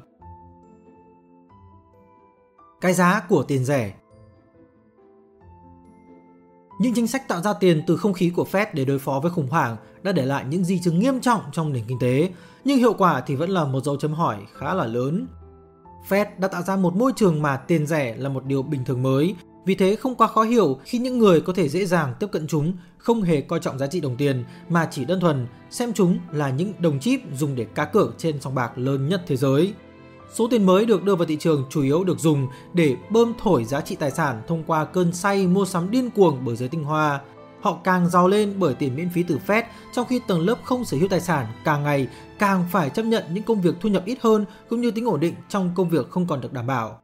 Cái 2.80 2.94
giá 2.94 3.22
của 3.28 3.42
tiền 3.42 3.64
rẻ 3.64 3.94
những 6.78 6.94
chính 6.94 7.06
sách 7.06 7.28
tạo 7.28 7.40
ra 7.40 7.52
tiền 7.52 7.82
từ 7.86 7.96
không 7.96 8.12
khí 8.12 8.30
của 8.30 8.46
Fed 8.52 8.66
để 8.72 8.84
đối 8.84 8.98
phó 8.98 9.20
với 9.22 9.30
khủng 9.30 9.48
hoảng 9.48 9.76
đã 10.02 10.12
để 10.12 10.26
lại 10.26 10.44
những 10.48 10.64
di 10.64 10.80
chứng 10.80 10.98
nghiêm 10.98 11.20
trọng 11.20 11.40
trong 11.52 11.72
nền 11.72 11.84
kinh 11.88 11.98
tế, 11.98 12.30
nhưng 12.64 12.78
hiệu 12.78 12.92
quả 12.92 13.20
thì 13.20 13.34
vẫn 13.34 13.50
là 13.50 13.64
một 13.64 13.84
dấu 13.84 13.96
chấm 13.96 14.12
hỏi 14.12 14.36
khá 14.58 14.74
là 14.74 14.86
lớn. 14.86 15.26
Fed 16.08 16.26
đã 16.38 16.48
tạo 16.48 16.62
ra 16.62 16.76
một 16.76 16.96
môi 16.96 17.12
trường 17.16 17.42
mà 17.42 17.56
tiền 17.56 17.86
rẻ 17.86 18.16
là 18.16 18.28
một 18.28 18.44
điều 18.44 18.62
bình 18.62 18.84
thường 18.84 19.02
mới 19.02 19.34
vì 19.68 19.74
thế 19.74 19.96
không 19.96 20.14
quá 20.14 20.26
khó 20.26 20.42
hiểu 20.42 20.78
khi 20.84 20.98
những 20.98 21.18
người 21.18 21.40
có 21.40 21.52
thể 21.52 21.68
dễ 21.68 21.86
dàng 21.86 22.14
tiếp 22.20 22.26
cận 22.32 22.46
chúng 22.46 22.72
không 22.98 23.22
hề 23.22 23.40
coi 23.40 23.60
trọng 23.60 23.78
giá 23.78 23.86
trị 23.86 24.00
đồng 24.00 24.16
tiền 24.16 24.44
mà 24.68 24.88
chỉ 24.90 25.04
đơn 25.04 25.20
thuần 25.20 25.46
xem 25.70 25.92
chúng 25.92 26.18
là 26.32 26.50
những 26.50 26.72
đồng 26.78 27.00
chip 27.00 27.20
dùng 27.36 27.54
để 27.54 27.64
cá 27.64 27.84
cược 27.84 28.14
trên 28.18 28.40
sòng 28.40 28.54
bạc 28.54 28.78
lớn 28.78 29.08
nhất 29.08 29.22
thế 29.26 29.36
giới. 29.36 29.74
Số 30.34 30.48
tiền 30.48 30.66
mới 30.66 30.86
được 30.86 31.04
đưa 31.04 31.16
vào 31.16 31.26
thị 31.26 31.36
trường 31.36 31.64
chủ 31.70 31.82
yếu 31.82 32.04
được 32.04 32.18
dùng 32.18 32.48
để 32.72 32.96
bơm 33.10 33.32
thổi 33.42 33.64
giá 33.64 33.80
trị 33.80 33.96
tài 33.96 34.10
sản 34.10 34.42
thông 34.48 34.64
qua 34.66 34.84
cơn 34.84 35.12
say 35.12 35.46
mua 35.46 35.64
sắm 35.64 35.90
điên 35.90 36.10
cuồng 36.10 36.38
bởi 36.44 36.56
giới 36.56 36.68
tinh 36.68 36.84
hoa. 36.84 37.20
Họ 37.60 37.78
càng 37.84 38.10
giàu 38.10 38.28
lên 38.28 38.54
bởi 38.58 38.74
tiền 38.74 38.96
miễn 38.96 39.10
phí 39.10 39.22
từ 39.22 39.38
Fed, 39.46 39.62
trong 39.94 40.06
khi 40.06 40.20
tầng 40.26 40.40
lớp 40.40 40.58
không 40.64 40.84
sở 40.84 40.96
hữu 40.96 41.08
tài 41.08 41.20
sản 41.20 41.46
càng 41.64 41.82
ngày 41.82 42.08
càng 42.38 42.64
phải 42.72 42.90
chấp 42.90 43.02
nhận 43.02 43.24
những 43.32 43.44
công 43.44 43.60
việc 43.60 43.74
thu 43.80 43.88
nhập 43.88 44.02
ít 44.04 44.18
hơn 44.20 44.44
cũng 44.68 44.80
như 44.80 44.90
tính 44.90 45.08
ổn 45.08 45.20
định 45.20 45.34
trong 45.48 45.70
công 45.74 45.88
việc 45.88 46.10
không 46.10 46.26
còn 46.26 46.40
được 46.40 46.52
đảm 46.52 46.66
bảo. 46.66 47.00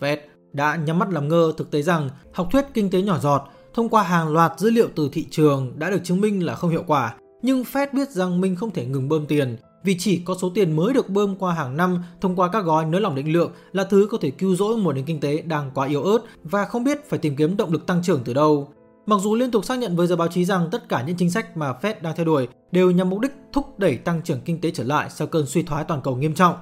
Fed 0.00 0.16
đã 0.52 0.76
nhắm 0.76 0.98
mắt 0.98 1.10
làm 1.10 1.28
ngơ 1.28 1.52
thực 1.56 1.70
tế 1.70 1.82
rằng 1.82 2.10
học 2.32 2.48
thuyết 2.52 2.64
kinh 2.74 2.90
tế 2.90 3.02
nhỏ 3.02 3.18
giọt 3.18 3.48
thông 3.74 3.88
qua 3.88 4.02
hàng 4.02 4.28
loạt 4.32 4.52
dữ 4.58 4.70
liệu 4.70 4.88
từ 4.94 5.08
thị 5.12 5.26
trường 5.30 5.72
đã 5.78 5.90
được 5.90 6.00
chứng 6.04 6.20
minh 6.20 6.46
là 6.46 6.54
không 6.54 6.70
hiệu 6.70 6.84
quả. 6.86 7.14
Nhưng 7.42 7.62
Fed 7.62 7.86
biết 7.92 8.10
rằng 8.10 8.40
mình 8.40 8.56
không 8.56 8.70
thể 8.70 8.86
ngừng 8.86 9.08
bơm 9.08 9.26
tiền 9.26 9.56
vì 9.86 9.96
chỉ 9.98 10.22
có 10.24 10.34
số 10.40 10.50
tiền 10.54 10.76
mới 10.76 10.92
được 10.92 11.08
bơm 11.08 11.36
qua 11.36 11.54
hàng 11.54 11.76
năm 11.76 12.04
thông 12.20 12.36
qua 12.36 12.48
các 12.48 12.64
gói 12.64 12.84
nới 12.84 13.00
lỏng 13.00 13.14
định 13.14 13.32
lượng 13.32 13.52
là 13.72 13.84
thứ 13.84 14.08
có 14.10 14.18
thể 14.20 14.30
cứu 14.30 14.56
rỗi 14.56 14.76
một 14.76 14.92
nền 14.92 15.04
kinh 15.04 15.20
tế 15.20 15.42
đang 15.42 15.70
quá 15.74 15.86
yếu 15.86 16.02
ớt 16.02 16.18
và 16.44 16.64
không 16.64 16.84
biết 16.84 17.08
phải 17.08 17.18
tìm 17.18 17.36
kiếm 17.36 17.56
động 17.56 17.72
lực 17.72 17.86
tăng 17.86 18.02
trưởng 18.02 18.20
từ 18.24 18.34
đâu. 18.34 18.68
Mặc 19.06 19.20
dù 19.22 19.34
liên 19.34 19.50
tục 19.50 19.64
xác 19.64 19.78
nhận 19.78 19.96
với 19.96 20.06
giới 20.06 20.16
báo 20.16 20.28
chí 20.28 20.44
rằng 20.44 20.68
tất 20.72 20.88
cả 20.88 21.02
những 21.06 21.16
chính 21.16 21.30
sách 21.30 21.56
mà 21.56 21.72
Fed 21.82 21.94
đang 22.02 22.16
theo 22.16 22.26
đuổi 22.26 22.48
đều 22.72 22.90
nhằm 22.90 23.10
mục 23.10 23.20
đích 23.20 23.32
thúc 23.52 23.78
đẩy 23.78 23.96
tăng 23.96 24.22
trưởng 24.22 24.40
kinh 24.44 24.60
tế 24.60 24.70
trở 24.70 24.84
lại 24.84 25.10
sau 25.10 25.26
cơn 25.26 25.46
suy 25.46 25.62
thoái 25.62 25.84
toàn 25.84 26.00
cầu 26.02 26.16
nghiêm 26.16 26.34
trọng, 26.34 26.54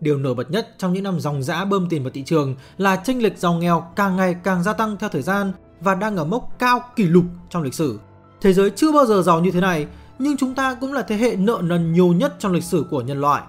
Điều 0.00 0.18
nổi 0.18 0.34
bật 0.34 0.50
nhất 0.50 0.74
trong 0.78 0.92
những 0.92 1.02
năm 1.02 1.20
dòng 1.20 1.42
dã 1.42 1.64
bơm 1.64 1.88
tiền 1.88 2.02
vào 2.02 2.10
thị 2.10 2.22
trường 2.22 2.54
là 2.78 2.96
chênh 2.96 3.22
lệch 3.22 3.38
giàu 3.38 3.54
nghèo 3.54 3.84
càng 3.96 4.16
ngày 4.16 4.36
càng 4.44 4.62
gia 4.62 4.72
tăng 4.72 4.96
theo 4.96 5.10
thời 5.10 5.22
gian 5.22 5.52
và 5.80 5.94
đang 5.94 6.16
ở 6.16 6.24
mốc 6.24 6.48
cao 6.58 6.80
kỷ 6.96 7.04
lục 7.04 7.24
trong 7.50 7.62
lịch 7.62 7.74
sử. 7.74 7.98
Thế 8.40 8.52
giới 8.52 8.70
chưa 8.70 8.92
bao 8.92 9.06
giờ 9.06 9.22
giàu 9.22 9.40
như 9.40 9.50
thế 9.50 9.60
này, 9.60 9.86
nhưng 10.18 10.36
chúng 10.36 10.54
ta 10.54 10.74
cũng 10.74 10.92
là 10.92 11.02
thế 11.02 11.16
hệ 11.16 11.36
nợ 11.36 11.60
nần 11.62 11.92
nhiều 11.92 12.12
nhất 12.12 12.34
trong 12.38 12.52
lịch 12.52 12.64
sử 12.64 12.86
của 12.90 13.00
nhân 13.00 13.20
loại. 13.20 13.42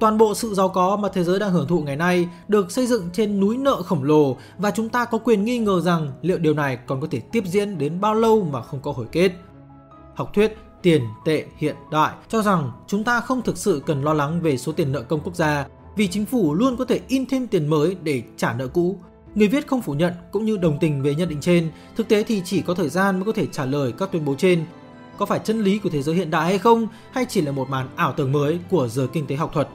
Toàn 0.00 0.18
bộ 0.18 0.34
sự 0.34 0.54
giàu 0.54 0.68
có 0.68 0.96
mà 0.96 1.08
thế 1.08 1.24
giới 1.24 1.38
đang 1.38 1.52
hưởng 1.52 1.66
thụ 1.66 1.80
ngày 1.80 1.96
nay 1.96 2.28
được 2.48 2.70
xây 2.70 2.86
dựng 2.86 3.08
trên 3.12 3.40
núi 3.40 3.56
nợ 3.56 3.82
khổng 3.82 4.04
lồ 4.04 4.36
và 4.58 4.70
chúng 4.70 4.88
ta 4.88 5.04
có 5.04 5.18
quyền 5.18 5.44
nghi 5.44 5.58
ngờ 5.58 5.80
rằng 5.80 6.12
liệu 6.22 6.38
điều 6.38 6.54
này 6.54 6.76
còn 6.76 7.00
có 7.00 7.06
thể 7.10 7.20
tiếp 7.20 7.44
diễn 7.46 7.78
đến 7.78 8.00
bao 8.00 8.14
lâu 8.14 8.48
mà 8.52 8.62
không 8.62 8.80
có 8.80 8.92
hồi 8.92 9.06
kết. 9.12 9.32
Học 10.14 10.30
thuyết 10.34 10.56
tiền 10.82 11.02
tệ 11.24 11.44
hiện 11.56 11.76
đại 11.90 12.12
cho 12.28 12.42
rằng 12.42 12.70
chúng 12.86 13.04
ta 13.04 13.20
không 13.20 13.42
thực 13.42 13.56
sự 13.56 13.82
cần 13.86 14.04
lo 14.04 14.12
lắng 14.12 14.40
về 14.40 14.56
số 14.56 14.72
tiền 14.72 14.92
nợ 14.92 15.02
công 15.02 15.20
quốc 15.20 15.34
gia 15.34 15.66
vì 15.96 16.08
chính 16.08 16.26
phủ 16.26 16.54
luôn 16.54 16.76
có 16.76 16.84
thể 16.84 17.00
in 17.08 17.26
thêm 17.26 17.46
tiền 17.46 17.66
mới 17.66 17.96
để 18.02 18.22
trả 18.36 18.52
nợ 18.52 18.68
cũ. 18.68 18.98
Người 19.34 19.48
viết 19.48 19.66
không 19.66 19.82
phủ 19.82 19.92
nhận 19.92 20.12
cũng 20.32 20.44
như 20.44 20.56
đồng 20.56 20.78
tình 20.80 21.02
về 21.02 21.14
nhận 21.14 21.28
định 21.28 21.40
trên, 21.40 21.70
thực 21.96 22.08
tế 22.08 22.22
thì 22.22 22.42
chỉ 22.44 22.62
có 22.62 22.74
thời 22.74 22.88
gian 22.88 23.16
mới 23.16 23.24
có 23.24 23.32
thể 23.32 23.46
trả 23.46 23.64
lời 23.64 23.92
các 23.98 24.12
tuyên 24.12 24.24
bố 24.24 24.34
trên. 24.38 24.64
Có 25.18 25.26
phải 25.26 25.40
chân 25.44 25.64
lý 25.64 25.78
của 25.78 25.90
thế 25.90 26.02
giới 26.02 26.14
hiện 26.14 26.30
đại 26.30 26.44
hay 26.44 26.58
không, 26.58 26.86
hay 27.10 27.26
chỉ 27.28 27.40
là 27.40 27.52
một 27.52 27.68
màn 27.68 27.88
ảo 27.96 28.12
tưởng 28.12 28.32
mới 28.32 28.58
của 28.70 28.88
giới 28.88 29.08
kinh 29.08 29.26
tế 29.26 29.36
học 29.36 29.50
thuật? 29.54 29.68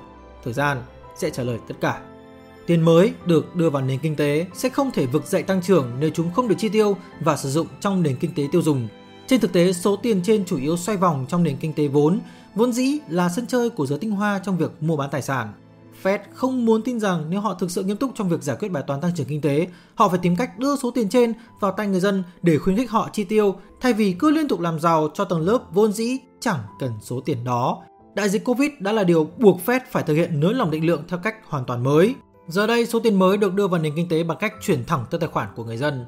Thời 0.43 0.53
gian 0.53 0.83
sẽ 1.17 1.29
trả 1.29 1.43
lời 1.43 1.59
tất 1.67 1.75
cả. 1.81 2.01
Tiền 2.65 2.81
mới 2.81 3.13
được 3.25 3.55
đưa 3.55 3.69
vào 3.69 3.81
nền 3.81 3.99
kinh 3.99 4.15
tế 4.15 4.45
sẽ 4.53 4.69
không 4.69 4.91
thể 4.91 5.05
vực 5.05 5.25
dậy 5.25 5.43
tăng 5.43 5.61
trưởng 5.61 5.91
nếu 5.99 6.09
chúng 6.13 6.33
không 6.33 6.47
được 6.47 6.55
chi 6.57 6.69
tiêu 6.69 6.97
và 7.19 7.37
sử 7.37 7.49
dụng 7.49 7.67
trong 7.79 8.03
nền 8.03 8.15
kinh 8.15 8.33
tế 8.33 8.47
tiêu 8.51 8.61
dùng. 8.61 8.87
Trên 9.27 9.39
thực 9.39 9.53
tế, 9.53 9.73
số 9.73 9.95
tiền 9.95 10.21
trên 10.23 10.45
chủ 10.45 10.57
yếu 10.57 10.77
xoay 10.77 10.97
vòng 10.97 11.25
trong 11.29 11.43
nền 11.43 11.57
kinh 11.57 11.73
tế 11.73 11.87
vốn, 11.87 12.19
vốn 12.55 12.73
dĩ 12.73 12.97
là 13.09 13.29
sân 13.29 13.47
chơi 13.47 13.69
của 13.69 13.85
giới 13.85 13.99
tinh 13.99 14.11
hoa 14.11 14.39
trong 14.45 14.57
việc 14.57 14.71
mua 14.81 14.95
bán 14.95 15.09
tài 15.09 15.21
sản. 15.21 15.53
Fed 16.03 16.19
không 16.33 16.65
muốn 16.65 16.81
tin 16.81 16.99
rằng 16.99 17.25
nếu 17.29 17.41
họ 17.41 17.53
thực 17.53 17.71
sự 17.71 17.83
nghiêm 17.83 17.97
túc 17.97 18.11
trong 18.15 18.29
việc 18.29 18.43
giải 18.43 18.57
quyết 18.59 18.71
bài 18.71 18.83
toán 18.87 19.01
tăng 19.01 19.15
trưởng 19.15 19.27
kinh 19.27 19.41
tế, 19.41 19.67
họ 19.95 20.09
phải 20.09 20.19
tìm 20.21 20.35
cách 20.35 20.59
đưa 20.59 20.75
số 20.75 20.91
tiền 20.91 21.09
trên 21.09 21.33
vào 21.59 21.71
tay 21.71 21.87
người 21.87 21.99
dân 21.99 22.23
để 22.41 22.57
khuyến 22.57 22.77
khích 22.77 22.91
họ 22.91 23.09
chi 23.13 23.23
tiêu, 23.23 23.55
thay 23.81 23.93
vì 23.93 24.13
cứ 24.13 24.31
liên 24.31 24.47
tục 24.47 24.59
làm 24.59 24.79
giàu 24.79 25.09
cho 25.13 25.25
tầng 25.25 25.41
lớp 25.41 25.59
vốn 25.73 25.91
dĩ 25.91 26.17
chẳng 26.39 26.59
cần 26.79 26.91
số 27.01 27.19
tiền 27.19 27.43
đó. 27.43 27.83
Đại 28.15 28.29
dịch 28.29 28.45
Covid 28.45 28.69
đã 28.79 28.91
là 28.91 29.03
điều 29.03 29.27
buộc 29.37 29.59
Fed 29.65 29.79
phải 29.91 30.03
thực 30.03 30.13
hiện 30.13 30.39
nới 30.39 30.53
lỏng 30.53 30.71
định 30.71 30.85
lượng 30.85 31.03
theo 31.07 31.19
cách 31.19 31.35
hoàn 31.45 31.65
toàn 31.65 31.83
mới. 31.83 32.15
Giờ 32.47 32.67
đây, 32.67 32.85
số 32.85 32.99
tiền 32.99 33.19
mới 33.19 33.37
được 33.37 33.53
đưa 33.53 33.67
vào 33.67 33.81
nền 33.81 33.95
kinh 33.95 34.09
tế 34.09 34.23
bằng 34.23 34.37
cách 34.37 34.53
chuyển 34.61 34.85
thẳng 34.85 35.05
tới 35.09 35.19
tài 35.19 35.29
khoản 35.29 35.47
của 35.55 35.63
người 35.63 35.77
dân. 35.77 36.05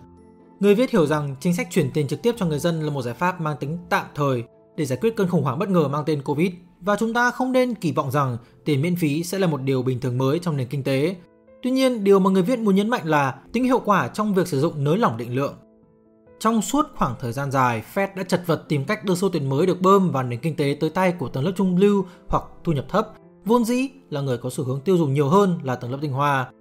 Người 0.60 0.76
viết 0.76 0.92
hiểu 0.92 1.06
rằng 1.06 1.36
chính 1.40 1.56
sách 1.56 1.68
chuyển 1.72 1.92
tiền 1.92 2.08
trực 2.08 2.22
tiếp 2.22 2.36
cho 2.38 2.46
người 2.46 2.60
dân 2.60 2.82
là 2.82 2.92
một 2.92 3.02
giải 3.02 3.14
pháp 3.14 3.42
mang 3.42 3.58
tính 3.60 3.78
tạm 3.90 4.06
thời 4.16 4.44
để 4.78 4.86
giải 4.86 5.00
quyết 5.02 5.16
cơn 5.16 5.30
khủng 5.30 5.44
hoảng 5.44 5.60
bất 5.60 5.70
ngờ 5.70 5.88
mang 5.88 6.04
tên 6.06 6.22
Covid 6.22 6.52
và 6.82 6.96
chúng 6.96 7.14
ta 7.14 7.32
không 7.32 7.52
nên 7.52 7.76
kỳ 7.76 7.92
vọng 7.92 8.12
rằng 8.12 8.38
tiền 8.66 8.82
miễn 8.82 8.96
phí 8.96 9.24
sẽ 9.24 9.40
là 9.40 9.48
một 9.48 9.62
điều 9.62 9.84
bình 9.84 10.00
thường 10.00 10.18
mới 10.18 10.40
trong 10.40 10.58
nền 10.58 10.68
kinh 10.68 10.84
tế. 10.84 11.16
Tuy 11.62 11.72
nhiên, 11.72 12.04
điều 12.04 12.20
mà 12.20 12.30
người 12.30 12.44
viết 12.44 12.60
muốn 12.60 12.76
nhấn 12.76 12.90
mạnh 12.90 13.08
là 13.08 13.40
tính 13.54 13.64
hiệu 13.64 13.80
quả 13.86 14.08
trong 14.08 14.34
việc 14.34 14.48
sử 14.48 14.60
dụng 14.60 14.84
nới 14.84 14.98
lỏng 14.98 15.18
định 15.18 15.36
lượng. 15.36 15.54
Trong 16.40 16.62
suốt 16.62 16.86
khoảng 16.96 17.16
thời 17.20 17.34
gian 17.34 17.52
dài, 17.52 17.84
Fed 17.94 18.08
đã 18.16 18.24
chật 18.24 18.44
vật 18.46 18.66
tìm 18.68 18.86
cách 18.86 19.06
đưa 19.06 19.16
số 19.16 19.30
tiền 19.30 19.50
mới 19.50 19.66
được 19.66 19.82
bơm 19.82 20.12
vào 20.12 20.24
nền 20.24 20.40
kinh 20.40 20.56
tế 20.56 20.78
tới 20.80 20.90
tay 20.90 21.12
của 21.12 21.30
tầng 21.30 21.46
lớp 21.46 21.52
trung 21.56 21.78
lưu 21.78 22.06
hoặc 22.30 22.44
thu 22.64 22.72
nhập 22.72 22.86
thấp, 22.90 23.08
vốn 23.46 23.66
dĩ 23.66 23.90
là 24.10 24.22
người 24.22 24.38
có 24.38 24.50
xu 24.50 24.64
hướng 24.64 24.82
tiêu 24.82 24.98
dùng 24.98 25.14
nhiều 25.14 25.30
hơn 25.30 25.60
là 25.64 25.76
tầng 25.76 25.92
lớp 25.92 25.98
tinh 26.02 26.12
hoa. 26.12 26.52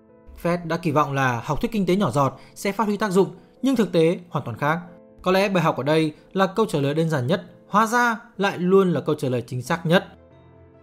Fed 0.42 0.59
đã 0.68 0.76
kỳ 0.76 0.90
vọng 0.90 1.12
là 1.12 1.42
học 1.44 1.61
thuyết 1.61 1.72
kinh 1.72 1.87
tế 1.87 1.96
nhỏ 1.96 2.11
giọt 2.11 2.40
sẽ 2.54 2.72
phát 2.72 2.85
huy 2.85 2.96
tác 2.96 3.11
dụng, 3.11 3.28
nhưng 3.62 3.76
thực 3.76 3.92
tế 3.92 4.18
hoàn 4.28 4.44
toàn 4.44 4.59
khác. 4.59 4.78
Có 5.22 5.33
lẽ 5.33 5.48
bài 5.48 5.62
học 5.62 5.76
ở 5.76 5.83
đây 5.83 6.12
là 6.33 6.46
câu 6.46 6.66
trả 6.66 6.78
lời 6.78 6.94
đơn 6.94 7.11
giản 7.11 7.26
nhất 7.26 7.42
hóa 7.70 7.87
ra 7.87 8.16
lại 8.38 8.59
luôn 8.59 8.92
là 8.92 9.00
câu 9.00 9.14
trả 9.14 9.28
lời 9.28 9.42
chính 9.46 9.62
xác 9.62 9.87
nhất. 9.87 10.06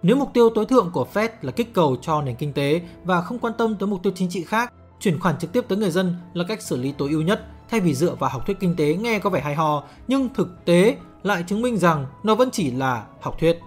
Nếu 0.03 0.15
mục 0.15 0.33
tiêu 0.33 0.49
tối 0.49 0.65
thượng 0.65 0.91
của 0.93 1.07
Fed 1.13 1.29
là 1.41 1.51
kích 1.51 1.73
cầu 1.73 1.95
cho 2.01 2.21
nền 2.21 2.35
kinh 2.35 2.53
tế 2.53 2.81
và 3.03 3.21
không 3.21 3.39
quan 3.39 3.53
tâm 3.57 3.75
tới 3.75 3.87
mục 3.87 4.03
tiêu 4.03 4.13
chính 4.15 4.29
trị 4.29 4.43
khác, 4.43 4.73
chuyển 4.99 5.19
khoản 5.19 5.37
trực 5.37 5.51
tiếp 5.51 5.65
tới 5.67 5.77
người 5.77 5.91
dân 5.91 6.15
là 6.33 6.43
cách 6.47 6.61
xử 6.61 6.77
lý 6.77 6.91
tối 6.91 7.09
ưu 7.09 7.21
nhất 7.21 7.45
thay 7.69 7.79
vì 7.79 7.93
dựa 7.93 8.15
vào 8.15 8.29
học 8.29 8.45
thuyết 8.45 8.59
kinh 8.59 8.75
tế 8.75 8.95
nghe 8.95 9.19
có 9.19 9.29
vẻ 9.29 9.41
hay 9.41 9.55
ho 9.55 9.83
nhưng 10.07 10.29
thực 10.33 10.65
tế 10.65 10.97
lại 11.23 11.43
chứng 11.47 11.61
minh 11.61 11.77
rằng 11.77 12.05
nó 12.23 12.35
vẫn 12.35 12.51
chỉ 12.51 12.71
là 12.71 13.05
học 13.21 13.39
thuyết. 13.39 13.59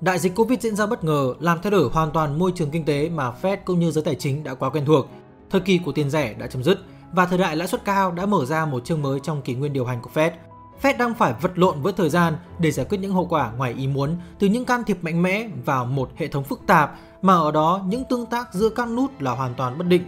Đại 0.00 0.18
dịch 0.18 0.34
Covid 0.34 0.60
diễn 0.60 0.76
ra 0.76 0.86
bất 0.86 1.04
ngờ 1.04 1.34
làm 1.40 1.58
thay 1.62 1.70
đổi 1.70 1.90
hoàn 1.90 2.10
toàn 2.10 2.38
môi 2.38 2.52
trường 2.54 2.70
kinh 2.70 2.84
tế 2.84 3.08
mà 3.08 3.32
Fed 3.42 3.56
cũng 3.64 3.80
như 3.80 3.90
giới 3.90 4.04
tài 4.04 4.14
chính 4.14 4.44
đã 4.44 4.54
quá 4.54 4.70
quen 4.70 4.84
thuộc. 4.86 5.08
Thời 5.50 5.60
kỳ 5.60 5.78
của 5.78 5.92
tiền 5.92 6.10
rẻ 6.10 6.34
đã 6.34 6.46
chấm 6.46 6.62
dứt 6.62 6.78
và 7.12 7.26
thời 7.26 7.38
đại 7.38 7.56
lãi 7.56 7.68
suất 7.68 7.84
cao 7.84 8.12
đã 8.12 8.26
mở 8.26 8.44
ra 8.44 8.66
một 8.66 8.84
chương 8.84 9.02
mới 9.02 9.20
trong 9.20 9.42
kỷ 9.42 9.54
nguyên 9.54 9.72
điều 9.72 9.84
hành 9.84 10.02
của 10.02 10.10
Fed– 10.14 10.30
Fed 10.82 10.98
đang 10.98 11.14
phải 11.14 11.34
vật 11.40 11.58
lộn 11.58 11.82
với 11.82 11.92
thời 11.92 12.10
gian 12.10 12.36
để 12.58 12.70
giải 12.70 12.86
quyết 12.88 12.98
những 12.98 13.12
hậu 13.12 13.26
quả 13.26 13.50
ngoài 13.50 13.74
ý 13.78 13.86
muốn 13.86 14.16
từ 14.38 14.46
những 14.46 14.64
can 14.64 14.84
thiệp 14.84 14.98
mạnh 15.04 15.22
mẽ 15.22 15.48
vào 15.64 15.84
một 15.84 16.10
hệ 16.16 16.28
thống 16.28 16.44
phức 16.44 16.60
tạp 16.66 16.94
mà 17.22 17.34
ở 17.34 17.52
đó 17.52 17.84
những 17.86 18.04
tương 18.04 18.26
tác 18.26 18.54
giữa 18.54 18.68
các 18.68 18.88
nút 18.88 19.20
là 19.20 19.30
hoàn 19.30 19.54
toàn 19.54 19.78
bất 19.78 19.86
định. 19.86 20.02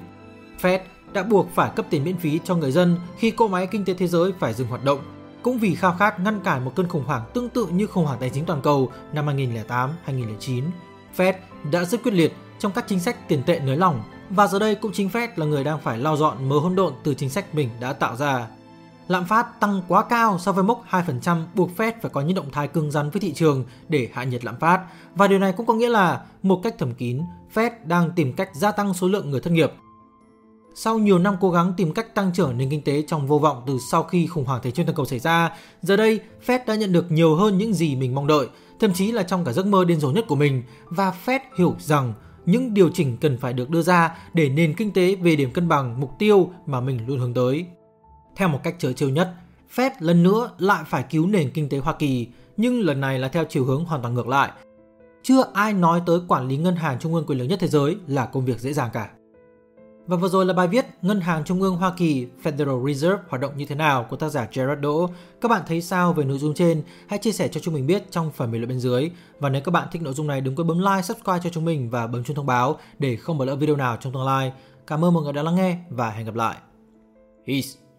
Fed 0.63 0.79
đã 1.13 1.23
buộc 1.23 1.49
phải 1.55 1.71
cấp 1.77 1.87
tiền 1.91 2.05
miễn 2.05 2.17
phí 2.17 2.41
cho 2.45 2.55
người 2.55 2.73
dân 2.73 2.97
khi 3.19 3.31
cỗ 3.31 3.49
máy 3.49 3.67
kinh 3.67 3.85
tế 3.85 3.95
thế 3.95 4.07
giới 4.07 4.33
phải 4.39 4.55
dừng 4.55 4.69
hoạt 4.69 4.85
động, 4.85 4.99
cũng 5.43 5.59
vì 5.59 5.75
khao 5.75 5.97
khát 5.99 6.21
ngăn 6.21 6.41
cản 6.41 6.65
một 6.65 6.73
cơn 6.77 6.89
khủng 6.89 7.05
hoảng 7.05 7.23
tương 7.35 7.49
tự 7.49 7.67
như 7.67 7.87
khủng 7.87 8.05
hoảng 8.05 8.19
tài 8.21 8.31
chính 8.31 8.45
toàn 8.45 8.63
cầu 8.63 8.93
năm 9.13 9.27
2008-2009. 9.27 10.63
Fed 11.17 11.33
đã 11.71 11.85
rất 11.85 12.03
quyết 12.03 12.15
liệt 12.15 12.35
trong 12.59 12.73
các 12.73 12.85
chính 12.89 13.01
sách 13.01 13.29
tiền 13.29 13.43
tệ 13.47 13.61
nới 13.61 13.77
lỏng 13.77 14.03
và 14.31 14.47
giờ 14.47 14.59
đây 14.59 14.75
cũng 14.75 14.93
chính 14.93 15.09
Fed 15.09 15.29
là 15.37 15.47
người 15.47 15.65
đang 15.65 15.81
phải 15.81 15.99
lau 15.99 16.17
dọn 16.17 16.49
mớ 16.49 16.59
hỗn 16.59 16.75
độn 16.77 16.93
từ 17.05 17.15
chính 17.15 17.31
sách 17.31 17.55
mình 17.55 17.69
đã 17.81 17.93
tạo 17.93 18.17
ra 18.17 18.47
lạm 19.11 19.25
phát 19.25 19.61
tăng 19.61 19.83
quá 19.89 20.05
cao 20.05 20.39
so 20.39 20.53
với 20.53 20.65
mốc 20.65 20.85
2% 20.91 21.45
buộc 21.55 21.71
Fed 21.77 21.93
phải 22.03 22.11
có 22.11 22.21
những 22.21 22.35
động 22.35 22.51
thái 22.53 22.69
cứng 22.69 22.91
rắn 22.91 23.11
với 23.11 23.21
thị 23.21 23.33
trường 23.33 23.65
để 23.89 24.09
hạ 24.13 24.25
nhiệt 24.25 24.45
lạm 24.45 24.59
phát. 24.61 24.81
Và 25.15 25.29
điều 25.29 25.39
này 25.39 25.53
cũng 25.53 25.67
có 25.67 25.75
nghĩa 25.75 25.89
là 25.89 26.23
một 26.43 26.61
cách 26.63 26.75
thầm 26.79 26.95
kín, 26.95 27.21
Fed 27.55 27.71
đang 27.85 28.11
tìm 28.11 28.33
cách 28.33 28.51
gia 28.55 28.73
tăng 28.73 28.95
số 28.95 29.09
lượng 29.09 29.31
người 29.31 29.41
thất 29.41 29.51
nghiệp. 29.51 29.73
Sau 30.75 30.99
nhiều 30.99 31.19
năm 31.19 31.37
cố 31.41 31.51
gắng 31.51 31.73
tìm 31.77 31.95
cách 31.95 32.15
tăng 32.15 32.33
trưởng 32.33 32.59
nền 32.59 32.71
kinh 32.71 32.83
tế 32.83 33.03
trong 33.07 33.27
vô 33.27 33.39
vọng 33.39 33.63
từ 33.67 33.79
sau 33.91 34.03
khi 34.03 34.27
khủng 34.27 34.45
hoảng 34.45 34.61
thế 34.63 34.71
chính 34.71 34.87
toàn 34.87 34.97
cầu 34.97 35.07
xảy 35.07 35.19
ra, 35.19 35.57
giờ 35.83 35.97
đây 35.97 36.21
Fed 36.47 36.59
đã 36.67 36.75
nhận 36.75 36.93
được 36.93 37.11
nhiều 37.11 37.37
hơn 37.37 37.59
những 37.59 37.75
gì 37.75 37.97
mình 37.97 38.15
mong 38.15 38.27
đợi, 38.27 38.47
thậm 38.81 38.93
chí 38.93 39.13
là 39.13 39.23
trong 39.23 39.45
cả 39.45 39.53
giấc 39.53 39.67
mơ 39.67 39.85
điên 39.85 40.01
rồ 40.01 40.11
nhất 40.11 40.25
của 40.29 40.37
mình 40.37 40.63
và 40.85 41.13
Fed 41.27 41.41
hiểu 41.59 41.75
rằng 41.79 42.13
những 42.47 42.75
điều 42.75 42.91
chỉnh 42.95 43.17
cần 43.21 43.39
phải 43.39 43.53
được 43.53 43.71
đưa 43.71 43.83
ra 43.83 44.17
để 44.35 44.49
nền 44.49 44.75
kinh 44.75 44.93
tế 44.93 45.15
về 45.15 45.37
điểm 45.37 45.51
cân 45.51 45.69
bằng 45.69 46.01
mục 46.01 46.11
tiêu 46.19 46.51
mà 46.67 46.81
mình 46.81 47.01
luôn 47.07 47.19
hướng 47.19 47.35
tới. 47.35 47.67
Theo 48.37 48.49
một 48.49 48.61
cách 48.63 48.75
chớ 48.79 48.93
trêu 48.93 49.09
nhất, 49.09 49.35
Fed 49.75 49.91
lần 49.99 50.23
nữa 50.23 50.51
lại 50.59 50.85
phải 50.87 51.05
cứu 51.11 51.27
nền 51.27 51.51
kinh 51.51 51.69
tế 51.69 51.79
Hoa 51.79 51.93
Kỳ, 51.93 52.27
nhưng 52.57 52.81
lần 52.81 53.01
này 53.01 53.19
là 53.19 53.29
theo 53.29 53.45
chiều 53.49 53.65
hướng 53.65 53.85
hoàn 53.85 54.03
toàn 54.03 54.15
ngược 54.15 54.29
lại. 54.29 54.51
Chưa 55.23 55.45
ai 55.53 55.73
nói 55.73 56.03
tới 56.07 56.21
quản 56.29 56.49
lý 56.49 56.57
ngân 56.57 56.77
hàng 56.77 56.99
trung 56.99 57.15
ương 57.15 57.27
quyền 57.27 57.39
lực 57.39 57.45
nhất 57.45 57.59
thế 57.61 57.69
giới 57.69 57.97
là 58.07 58.27
công 58.27 58.45
việc 58.45 58.61
dễ 58.61 58.73
dàng 58.73 58.91
cả. 58.93 59.11
Và 60.07 60.17
vừa 60.17 60.29
rồi 60.29 60.47
là 60.47 60.55
bài 60.55 60.69
viết 60.69 60.87
Ngân 61.03 61.21
hàng 61.21 61.45
Trung 61.45 61.63
ương 61.63 61.77
Hoa 61.77 61.93
Kỳ 61.97 62.27
Federal 62.43 62.87
Reserve 62.87 63.23
hoạt 63.29 63.41
động 63.41 63.57
như 63.57 63.67
thế 63.67 63.75
nào 63.75 64.07
của 64.11 64.17
tác 64.17 64.29
giả 64.29 64.49
Gerard 64.53 64.81
Đỗ. 64.81 65.11
Các 65.41 65.49
bạn 65.49 65.63
thấy 65.67 65.83
sao 65.83 66.13
về 66.13 66.25
nội 66.25 66.39
dung 66.39 66.55
trên? 66.55 66.83
Hãy 67.07 67.19
chia 67.19 67.33
sẻ 67.33 67.49
cho 67.49 67.61
chúng 67.61 67.75
mình 67.75 67.87
biết 67.87 68.11
trong 68.11 68.31
phần 68.31 68.53
bình 68.53 68.61
luận 68.61 68.69
bên 68.69 68.81
dưới. 68.81 69.11
Và 69.39 69.49
nếu 69.49 69.63
các 69.63 69.71
bạn 69.73 69.89
thích 69.93 70.03
nội 70.03 70.13
dung 70.13 70.27
này 70.27 70.41
đừng 70.41 70.57
quên 70.57 70.67
bấm 70.67 70.79
like, 70.79 71.03
subscribe 71.03 71.41
cho 71.43 71.51
chúng 71.51 71.65
mình 71.65 71.91
và 71.91 72.07
bấm 72.07 72.25
chuông 72.25 72.37
thông 72.37 72.47
báo 72.47 72.77
để 72.99 73.17
không 73.17 73.39
bỏ 73.39 73.45
lỡ 73.45 73.57
video 73.57 73.77
nào 73.77 73.97
trong 74.01 74.13
tương 74.13 74.25
lai. 74.25 74.53
Cảm 74.87 75.05
ơn 75.05 75.15
mọi 75.15 75.23
người 75.23 75.33
đã 75.33 75.43
lắng 75.43 75.57
nghe 75.57 75.79
và 75.91 76.11
hẹn 76.11 76.27
gặp 76.27 76.35
lại. 76.35 76.57
Peace! 77.47 77.90